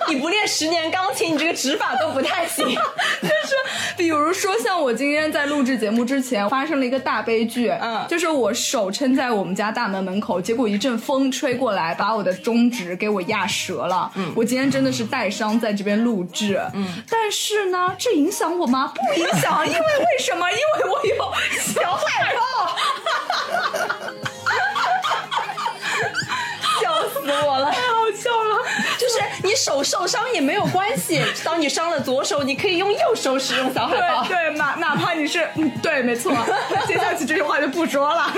[0.09, 2.65] 你不练十年钢琴，你这个指法都不太行。
[3.21, 3.55] 就是
[3.95, 14.11] 比如说像我今天在录制节目之前发生了一个大悲剧，嗯，就是我手撑在我们家大门门口，结果一阵风吹过来，把我的中指给我压折了。
[14.15, 16.59] 嗯，我今天真的是带伤在这边录制。
[16.73, 18.91] 嗯，但是呢，这影响我吗？
[18.95, 20.49] 不影响，因为为什么？
[20.49, 21.15] 因为我有
[21.61, 22.41] 小海报，
[26.81, 27.88] 笑死我了，太好笑了。
[29.63, 34.23] 手受伤也没有关系， 当你伤了左手，你可以用右手使用小海报。
[34.23, 36.33] 对，哪哪怕你是，嗯，对，没错。
[36.87, 38.33] 接下去这句话就不说了。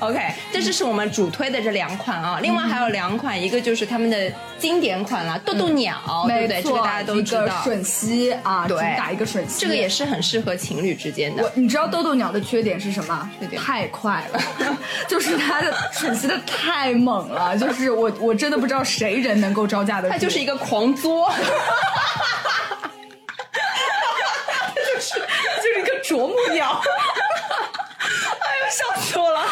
[0.00, 0.18] OK，
[0.52, 6.62] 这就是我们主推的这两款啊，另外还有两款，一个就是他们的经典款了，豆豆鸟，对不对？
[6.62, 7.46] 这个大家都知道。
[7.64, 11.42] 吮吸啊，对，打一个吮吸，这个也是很适合情侣之间的。
[11.42, 13.30] 我，你知道豆豆鸟的缺点是什么？
[13.40, 14.40] 缺点太快了，
[15.08, 20.08] 就是它的吮吸的太猛了，就是我我真的不知道谁人能够招架的。
[20.10, 21.28] 它就是一一个狂作，
[24.76, 26.80] 就是就是一个啄木鸟。
[27.98, 29.44] 哎呀，笑死我了。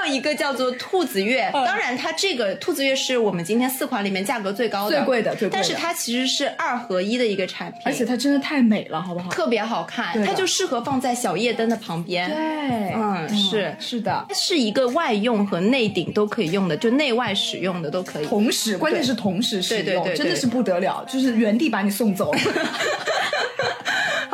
[0.00, 5.54] 啊，还有一个叫做兔子月，当然它这个兔子月是我们今天四款里面价格最高的、最贵的、最贵的。
[5.54, 9.30] 但是它其实是二合一的一个产品，而且它真的太美了，好不好？
[9.30, 12.30] 特别好看，它就适合放在小夜灯的旁边。
[12.30, 18.26] 对，嗯，是是的，它是一个外用和内顶都可以用的，就内外使用的都可以。
[18.26, 22.32] 同时，关键是同时使用，真的是不得了，就是原地把你送走。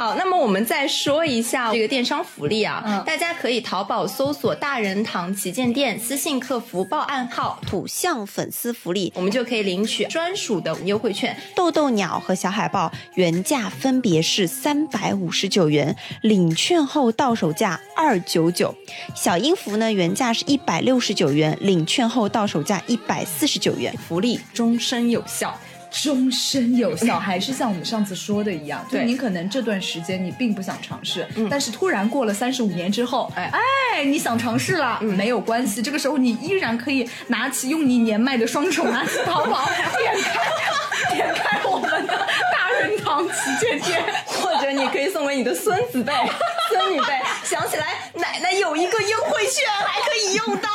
[0.06, 11.36] 好，那么我们再说一下这个电商福利啊，大家可以淘宝搜索“大人堂旗舰店”，私信客服报暗号“土象粉丝福利”，我们就可以领取专属的优惠券。
[11.56, 18.72] 豆豆鸟和小海豹原价分别是三百五十九元，领券后到手价二九九；
[19.16, 25.52] 小音符呢原价是一百六十九元，领券后到手价一百四十九元，福利终身有效。
[25.90, 33.50] 终身有效，还是像我们上次说的一样，就你可能这段时间你并不想尝试，但是突然过了三十五年之后，哎。
[33.96, 39.64] 哎，你想尝试了，没有关系，这个时候你依然可以拿起用你年迈的双手拿起淘宝，
[39.96, 42.14] 点开点开我们的
[42.52, 46.12] 大人堂旗舰店，或者你可以送给你的孙子辈、
[46.68, 47.06] 孙女辈，
[47.42, 50.68] 想起来奶奶有一个优惠券还可以用到。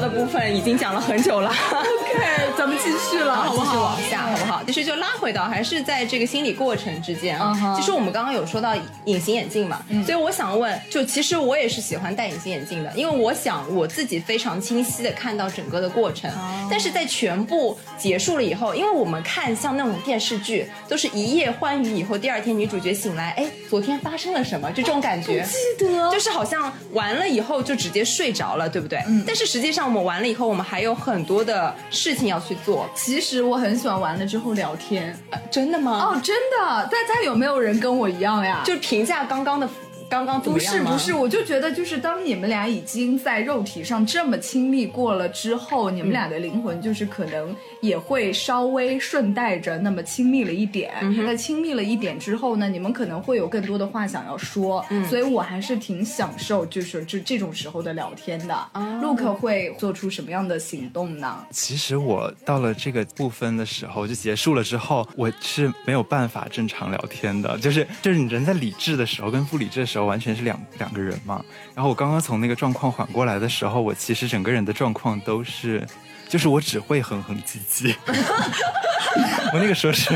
[0.09, 3.65] 部分已经讲了很久了， OK，咱们继续了，好不好？
[3.65, 4.61] 继续往下，好不好？
[4.65, 7.73] 其实就拉回到还是在这个心理过程之间啊。
[7.73, 16.29] 其实我们刚刚有说到隐形眼镜嘛，所以我想问，就其实我也是喜欢戴隐形眼镜的，因为我想我自己非常清晰的看到整个的过程。
[16.69, 24.69] 但是在全部结束了以后，因为我们看像那种电视剧，都是一夜欢愉以后，第二天女主角醒来，哎，昨天发生了什么？
[24.71, 25.47] 就这种感觉，
[25.77, 28.99] 记得，就是好像完了以后就直接睡着了，对不对？
[29.07, 29.23] 嗯。
[29.25, 30.09] 但是实际上我们。
[30.09, 32.89] 完了以后，我们还有很多的事情要去做。
[32.95, 35.15] 其实我很喜欢完了之后聊天，
[35.51, 35.91] 真的吗？
[36.15, 36.83] 哦，真的。
[36.85, 38.63] 大家有没有人跟我一样呀？
[38.65, 39.69] 就评价刚刚的。
[40.09, 50.91] 刚刚不是不是，我就觉得就是当你们俩已经在肉体上这么亲密过了之后，你们俩的灵魂就是可能也会稍微顺带着那么亲密了一点。
[51.23, 58.57] 在亲密了一点之后呢，你们可能会有更多的话想要说，所以我还是挺享受就是这这种时候的聊天的。
[58.73, 61.45] Look 会做出什么样的行动呢？
[61.51, 69.98] 其实我到了这个部分的时候就结束了之后，我是没有办法正常聊天的，就是就是你人在理智的时候跟不理智的时候。
[70.05, 71.43] 完全是两两个人嘛。
[71.73, 75.87] 然后我刚刚从那个状况缓过来的时候，我其实整个人的状况都是，
[76.27, 77.95] 就是我只会哼哼唧唧。
[79.53, 80.13] 我那个时候是，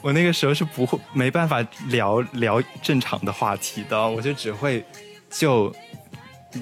[0.00, 4.84] 我那个时候是不会没办法聊聊正常的话题的，我就只会
[5.30, 5.74] 就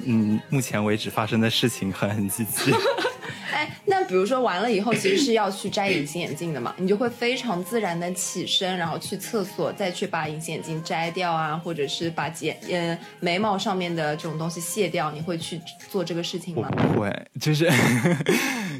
[0.06, 2.74] 嗯，目前为止发生的事情哼哼唧唧。
[3.52, 15.60] 哎那比如说完了以后，其实是要去摘隐形眼镜的嘛，你就会非常自然的起身，然后去厕所，再去把隐形眼镜摘掉啊，或者是把睫呃眉毛上面的这种东西卸掉，你会去
[15.90, 16.68] 做这个事情吗？
[16.70, 17.70] 不会，就是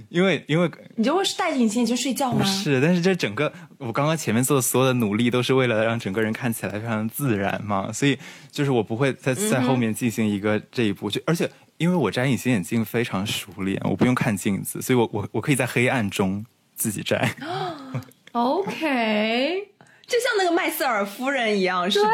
[0.09, 2.45] 因为因为你就会是戴隐形眼镜睡觉吗？
[2.45, 8.19] 是，但是这整个我刚刚前面做的所有的努力都是为了让整个人看起来非常自然嘛，所以
[8.51, 11.51] 就是我不会在在后面进行一个这一步，就而且。
[11.81, 17.35] 因为我摘隐形眼镜非常熟练，我不用看镜子，所以我我我可以在黑暗中自己摘。
[18.33, 19.69] OK，
[20.07, 22.07] 就像那个麦瑟尔夫人一样，是不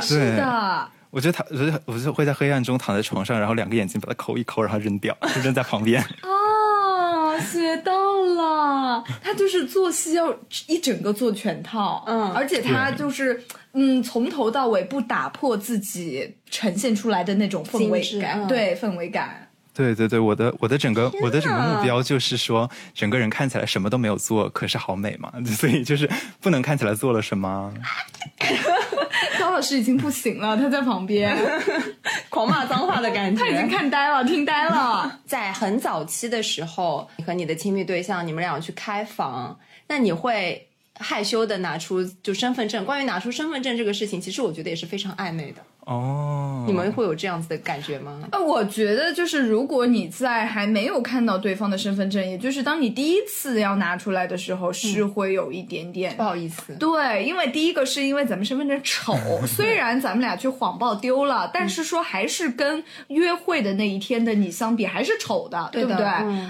[0.00, 0.88] 是的。
[1.10, 6.02] 我就躺，我就我就会在黑暗中躺在床上，然后两个眼睛把它抠一抠，然后扔掉，就扔在旁边。
[6.02, 6.08] 啊，
[7.74, 9.04] 学到了！
[9.22, 10.34] 他就是做戏要
[10.66, 13.44] 一整个做全套，嗯，而且他就是。
[13.76, 19.50] 嗯，从头到尾不打破自己呈现出来的那种氛围感，对氛围感。
[19.74, 26.08] 对对对，我的我的整个我的整个目标就是说，整个人看起来什么都没有做，可是好美嘛， 所以就是
[26.40, 27.74] 不能看起来做了什么。
[29.54, 31.32] 高老师已经不行了，他在旁边
[32.28, 35.16] 狂骂脏话的感觉，他已经看呆了，听呆了。
[35.24, 40.68] 在很早期的时候，你和你的亲密对象，你们俩去开房，那你会？
[40.96, 45.60] 害羞的拿出就身份证，关于拿出身份证这个事情，其实我觉得也是非常暧昧的。
[45.86, 48.20] 哦，你们会有这样子的感觉吗？
[48.32, 56.72] 呃，我觉得就是如果你在还没有看到对方的身份证，也就是当你第一次要拿出来的时候，是会有一点点不好意思。
[56.78, 59.14] 对，因为第一个是因为咱们身份证丑，
[59.46, 66.06] 虽然咱们俩去谎报丢了，但是说还是跟约会的那一天的你相比，还是丑的，对不对？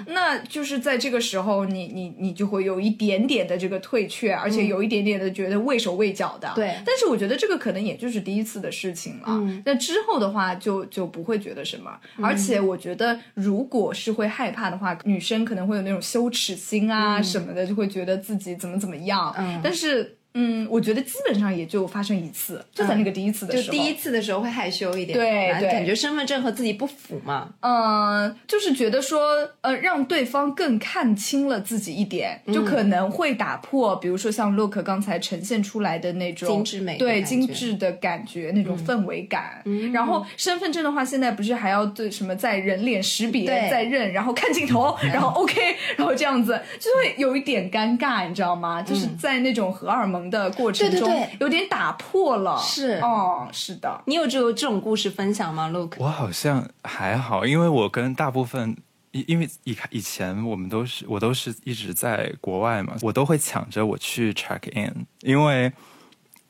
[0.06, 6.52] 那就是在这个时候，你你你就会有一点点的这个退却，而且有一点点的觉得畏手畏脚的。
[6.54, 9.20] 对，但是我觉得这个可能也就是第一次的事情。
[9.26, 19.34] 嗯，那之后的话就就不会觉得什么，而且我觉得如果是会害怕的话，女生可能会有那种羞耻心啊什么的，就会觉得自己怎么怎么样。
[19.38, 20.18] 嗯，但是。
[20.34, 27.50] 嗯，我觉得基本上也就发生一次，就在那个第一次的时候，就第一次的时候会害羞一点，对，感觉身份证和自己不符嘛。
[27.60, 39.62] 嗯，就是觉得说，呃，让对方更看清了自己一点，就可能会打破，比如说像 Look 刚才呈现出来的那种精致美，对精致的感觉，那种氛围感。
[39.92, 48.82] 然后身份证的话，现在不是还要对什么在人脸识别在认，然后看镜头， 然后 OK，然后这样子就会有一点尴尬，你知道吗？
[48.82, 50.23] 就是在那种荷尔蒙。
[50.30, 54.02] 的过程中有点打破了，是哦，是的。
[54.06, 55.96] 你有这个这种故事分享吗，Look？
[55.98, 58.76] 我好像还好，因为我跟大部分，
[59.12, 65.72] 因因为以以前我们都是我都是一直在国外嘛，我都会抢着我去 check in，因为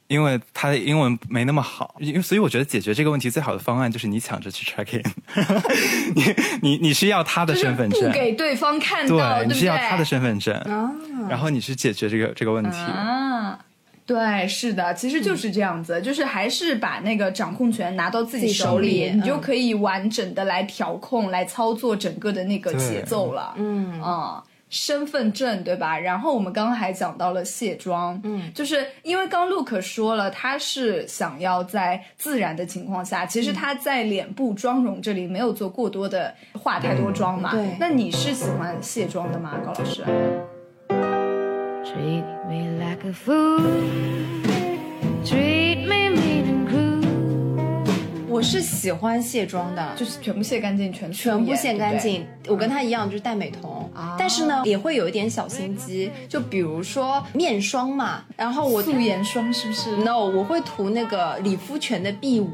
[0.07, 5.03] 因为他的英文没那么好，因为所以我觉得解决这个问题最好的方案就是你抢着去 check in，
[6.15, 10.55] 你你你是要他的身份证，给对方看到，对，你是要他的身份证，
[11.29, 12.77] 然后你去解决这个这个问题。
[12.77, 13.59] 啊
[14.07, 23.55] 对，是的，其实就是这样子，就是还是把那个掌控权拿到自己手里，你就可以完整的来调控、来操作整个的那个节奏了。
[23.57, 24.03] 嗯。
[24.03, 24.45] 啊，
[24.75, 25.97] 身份证对吧？
[25.97, 37.53] 然后我们刚刚还讲到了卸妆，嗯，就是因为刚 Look 说了，他是想要在自然的情况下，其实他在脸部妆容这里没有做过多的化太多妆嘛。
[37.53, 40.03] 对，那你是喜欢卸妆的吗，高老师
[41.85, 43.63] ？Treat me like a fool.
[45.25, 47.05] Treat me mean and cruel.
[48.29, 52.27] 我是喜欢卸妆的，就是全部卸干净，全全部卸干净。
[52.49, 53.84] 我跟他一样，就是戴美瞳，
[54.19, 56.11] 但是呢，也会有一点小心机。
[56.29, 62.51] 就比如说面霜嘛，然后我素颜霜是不是？No，我会涂那个理肤泉的 B 五。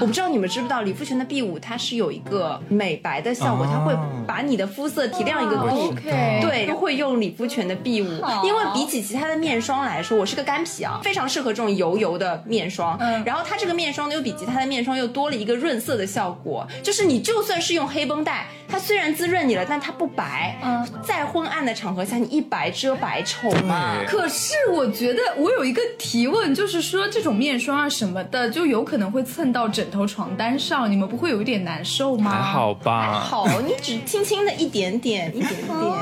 [0.00, 5.94] 我不知道你们知不知道，理肤泉的 B 五它是有一个美白的效果，它会把你的肤色提亮一个度。
[6.02, 8.06] 对，会用理肤泉的 B 五，
[8.44, 12.96] 因为比起其他的面霜来说，我是个干皮啊，非常适合这种油油的面霜。
[13.00, 20.58] 嗯，然后它这个面霜呢，又比其他的面霜又多了一个润色的效果，就是你就算是用黑绷带，它虽然滋润你了，但它不白。
[20.62, 20.71] 嗯，
[21.02, 23.96] 在昏暗的场合下，你一白遮百丑嘛。
[24.06, 32.30] 可是我觉得我有一个提问，就是说这种面霜啊什么的，就有可能会蹭到枕头、床单上，你们不会有一点难受吗？
[32.30, 35.50] 还好吧，好，你只轻轻的一点点，一点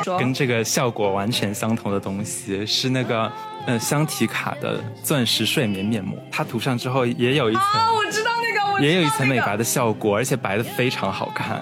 [0.05, 0.19] 点。
[0.19, 3.31] 跟这个效果完全相同的东西是那个。
[3.67, 7.63] 呃，香缇卡的钻石睡眠面膜，它涂上之后也有一层，
[7.95, 11.61] 我知道那个，我也有一层美白的效果，而且白的非常好看。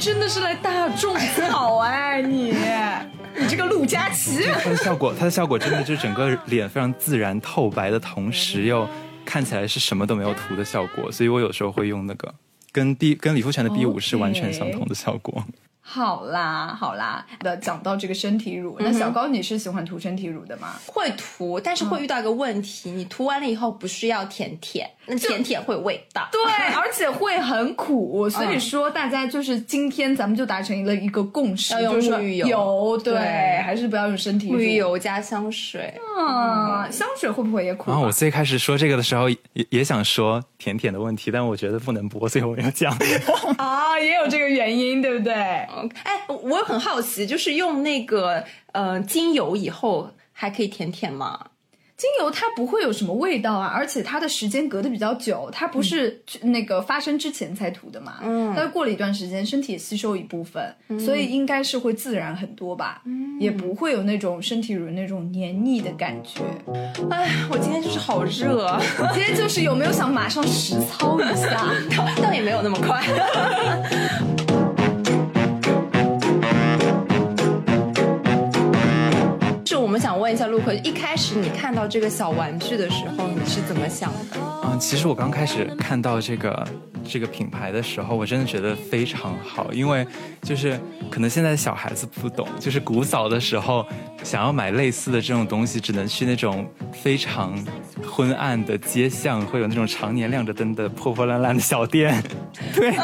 [0.00, 2.54] 真的是来大众草哎，你，
[3.38, 4.46] 你这个陆佳琪。
[4.64, 8.88] 它的效果，它的效果真的就是整个脸非常自然透白的同时，又
[9.26, 12.34] 看起来是什么都没有涂的效果，所以我有时候会用那个，
[12.72, 15.44] 跟 B 跟理肤泉的 B 五是完全相同的效果。
[15.92, 20.74] 好啦，好啦，的讲到这个身体乳，那小高你是喜欢涂身体乳的吗？
[20.86, 26.40] 会涂，但是会遇到一个问题，你涂完了以后不是要舔舔，那舔舔会味道，对，
[26.78, 33.18] 而且会很苦，所以说大家就是今天咱们就达成了一个共识，要用沐浴油，对，
[33.64, 37.90] 还是不要用身体沐浴油加香水，啊，香水会不会也苦？
[37.90, 39.36] 然后，我最开始说这个的时候也
[39.70, 42.96] 也想说舔舔的问题，但我觉得不能播，所以我没有讲。
[43.58, 45.34] 啊，也有这个原因，对不对？
[46.04, 51.46] 哎，我很好奇，就是用那个呃精油以后还可以舔舔吗？
[51.96, 58.20] 精油它不会有什么味道啊，而且它的时间隔得比较久，它不是那个发生之前才涂的嘛。
[58.22, 63.02] 嗯，但是过了一段时间，身体也吸收一部分，所以应该是会自然很多吧。
[63.04, 66.40] 嗯，也不会有那种身体乳那种黏腻的感觉。
[67.10, 68.80] 哎，我今天就是好热，
[69.12, 71.70] 今天就是有没有想马上实操一下？
[71.94, 73.04] 倒倒也没有那么快。
[79.80, 84.36] 我们想问一下陆克，一开始你看到这个小玩具的时候，你是怎么想的？
[84.64, 86.68] 嗯，其实我刚开始看到这个
[87.02, 90.06] 这个品牌的时候，我真的觉得非常好，因为
[90.42, 90.78] 就是
[91.10, 93.84] 可能现在小孩子不懂，就是古早的时候
[94.22, 97.58] 想要买类似的这种东西，只能去那种非常
[98.06, 102.22] 昏暗的街巷，会有那种常年亮着灯的破破烂烂的小店，
[102.74, 102.94] 对。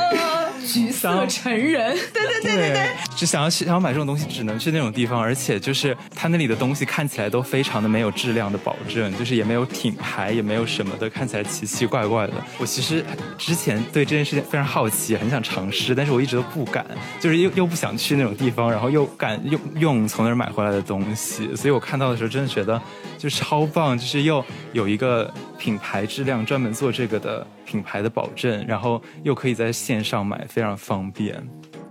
[0.66, 12.32] 橘色成人，对对对对对，只想要去想要买这种东西，只能去那种地方，而且就是他那里的东西看起来都非常的没有质量的保证，就是也没有品牌，也没有什么的，看起来奇奇怪怪的。
[12.58, 13.04] 我其实
[13.38, 16.84] 之前对这件事情非常好奇，很想尝试，但是我一直都不敢，
[17.20, 22.80] 就是又又不想去那种地方， 然后又敢用用从那儿买回来的东西，所以我看到的时候真的觉得
[23.16, 30.46] 就超棒，就是又有一个品牌质量专门做这个的品牌的保证，然后又可以在线上买。
[30.48, 31.34] 非常方便，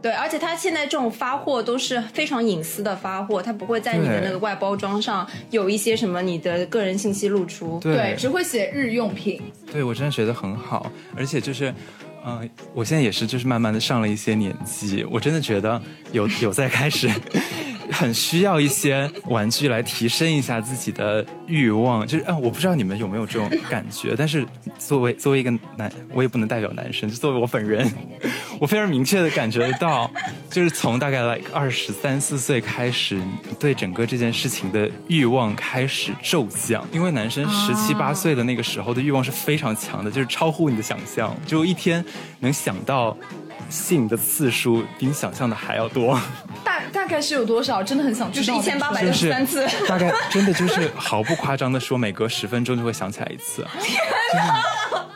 [0.01, 9.41] 对，而且它现在这种发货都是非常隐私的发货，它不会在你的那个外包装上有一些什么你的个人信息露出，对，只会写日用品。
[9.71, 11.71] 对我真的觉得很好，而且就是，
[12.26, 15.80] 嗯，我现在也是，就是慢慢的上了一些年纪，我真的觉得
[16.11, 17.07] 有有在开始。
[17.91, 24.45] 很需要一些玩具来提升一下自己的欲望，就是嗯，我不知道你们有没有这种感觉，但是
[24.77, 27.89] 作为作为一个男，我也不能代表男生，就作为我本人，
[28.59, 30.09] 我非常明确的感觉到，
[30.49, 33.21] 就是从大概 like 二十三四岁开始，
[33.59, 42.03] 对整个这件事情的欲望开始骤降，因为男生十七八岁的那个时候的欲望是非常强的，就是超乎你的想象，就一天
[42.39, 43.15] 能想到。
[43.70, 46.20] 性的次数比你想象的还要多，
[46.63, 47.84] 大大概是有多少？
[47.84, 48.45] 真的很想知道。
[48.45, 53.66] 就是一千八百六十三次，大概真的就是毫不夸张的说，每隔十分钟就会想起来一次。
[54.32, 54.43] 天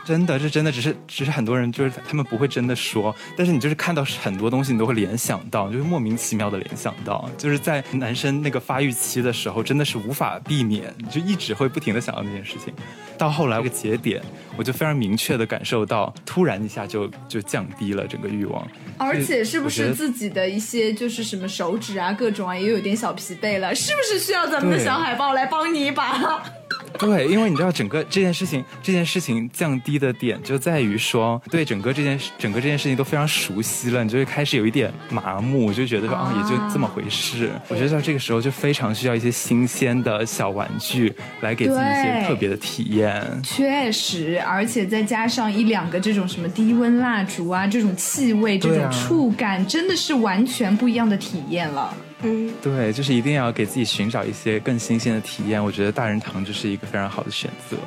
[0.06, 12.74] 真的，这真的只是，只是很多人就是他们不会真的说，但是你就是看到很多东西，你都会联想到，就是莫名其妙的联想到，就是在男生那个发育期的时候，真的是无法避免，就一直会不停的想到那件事情。
[13.20, 14.20] 到后来一个节点，
[14.58, 18.68] 我就非常明确的感受到，突然一下就就降低了整个欲望。
[18.98, 23.74] 而且是不是自己的一些就是什么手指啊，各种啊，也有点小疲惫了？
[23.74, 26.44] 是不是需要咱们的小海豹来帮你一把？
[26.98, 37.52] 对，因为你知道整个这件事情，这件事情降低的点就在于说，对整个这件事，整个这件事情都非常熟悉了，你就会开始有一点麻木，就觉得说啊，也就这么回事。
[37.68, 43.24] 我觉得到这个时候就非常需要一些新鲜的小玩具来给自己一些特别的体验。
[43.44, 51.96] 确实，而且再加上一两个这种什么低温蜡烛啊，这种气味、这种触感，真的是完全不一样的体验了。
[52.22, 55.64] 嗯，对，就是一定要给自己寻找一些更新鲜的体验。
[55.64, 57.78] 我觉得大人堂就是一个非常好的选择。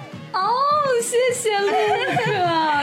[1.03, 1.67] 谢谢陆
[2.15, 2.33] 克，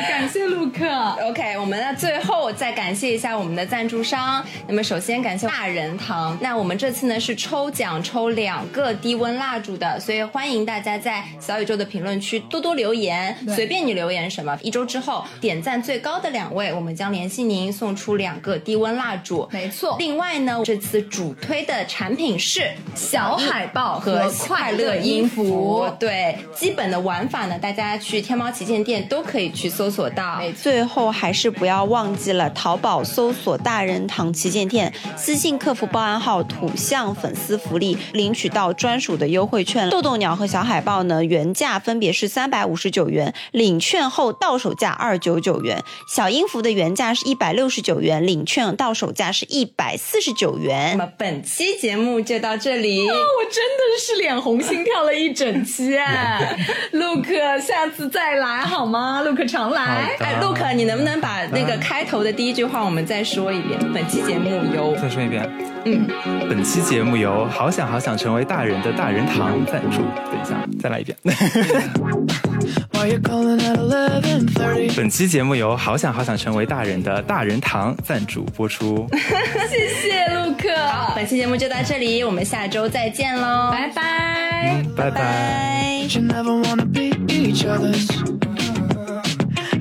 [0.02, 0.86] 感谢陆克。
[1.30, 4.46] OK，我们的最后再感谢一下我们的赞助商。
[4.68, 6.38] 那么首先感谢大人堂。
[6.42, 14.58] 那我们这次呢是抽奖抽两个低温蜡烛的，所以欢迎大家在小宇宙的评论区多多留言，随便你留言什么。
[14.62, 19.48] 一周之后点赞最高的两位，我们将联系您送出两个低温蜡烛。
[19.50, 19.96] 没错。
[19.98, 25.90] 另外呢，这次主推的产品是小海豹和快乐音符。
[25.98, 27.98] 对，基本的玩法呢，大家。
[28.09, 30.42] 去天猫旗舰店都可以去搜索到。
[30.56, 39.90] 最后还是不要忘记了，淘宝搜索大人堂旗舰店，私信客服报暗号“土象粉丝福利”，领取到专属的优惠券。
[39.92, 45.84] 豆豆鸟和小海豹呢，原价分别是三百五十九元，领券后到手价二九九元。
[46.12, 50.98] 小音符的原价是一百六十九元，领券到手价是一百四十九元。
[50.98, 53.08] 那么本期节目就到这里。
[53.08, 56.58] 我真的是脸红心跳了一整期 哎
[56.92, 57.28] ，Look
[57.62, 57.99] 下次。
[58.08, 59.22] 再来好吗？
[59.22, 60.16] 陆克常来。
[60.20, 63.80] 哎，陆克，你能不能把那个开头的第一句话我们再说一遍？
[63.94, 65.50] 本期节目由再说一遍。
[65.86, 66.06] 嗯，
[66.50, 69.98] 本期节目由好想好想成为大人的大人堂赞助。
[70.00, 71.18] 等一下，再来一遍。
[74.96, 79.08] 本期节目由好想好想成为大人的大人堂赞助播出。
[79.70, 80.76] 谢谢陆克。
[80.76, 86.06] 好，本期节目就到这里，我们下周再见喽，拜拜，拜拜。
[87.50, 88.08] Each other's.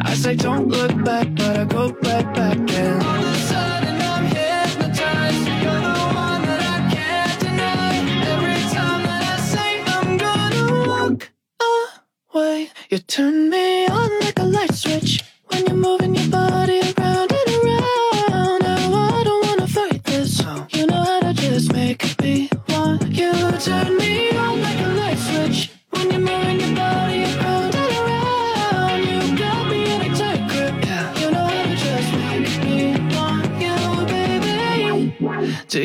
[0.01, 3.97] I say don't look back, but I go right back and all of a sudden
[4.13, 5.47] I'm hypnotized.
[5.63, 5.99] You're the
[6.29, 7.93] one that I can't deny.
[8.35, 11.31] Every time that I say I'm gonna walk
[12.33, 17.18] away, you turn me on like a light switch when you're moving your body around.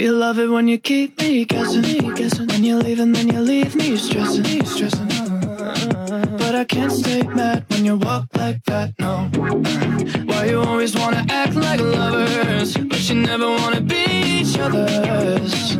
[0.03, 2.47] You love it when you keep me guessing, guessing?
[2.47, 5.07] When you leave and then you leave me stressing, me stressing.
[6.37, 9.29] But I can't stay mad when you walk like that, no.
[10.25, 14.03] Why you always wanna act like lovers, but you never wanna be
[14.39, 15.77] each other's?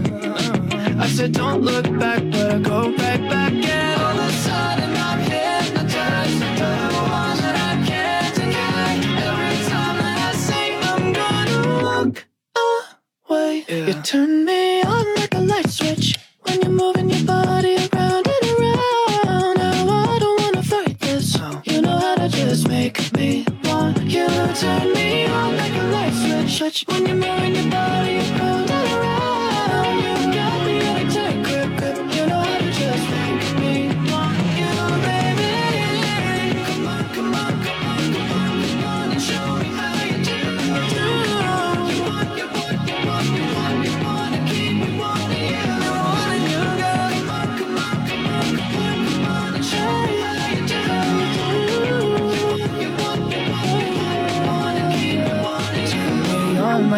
[1.06, 5.33] I said don't look back, but I go right back and all sudden I'm
[13.94, 16.23] you turn me on like a light switch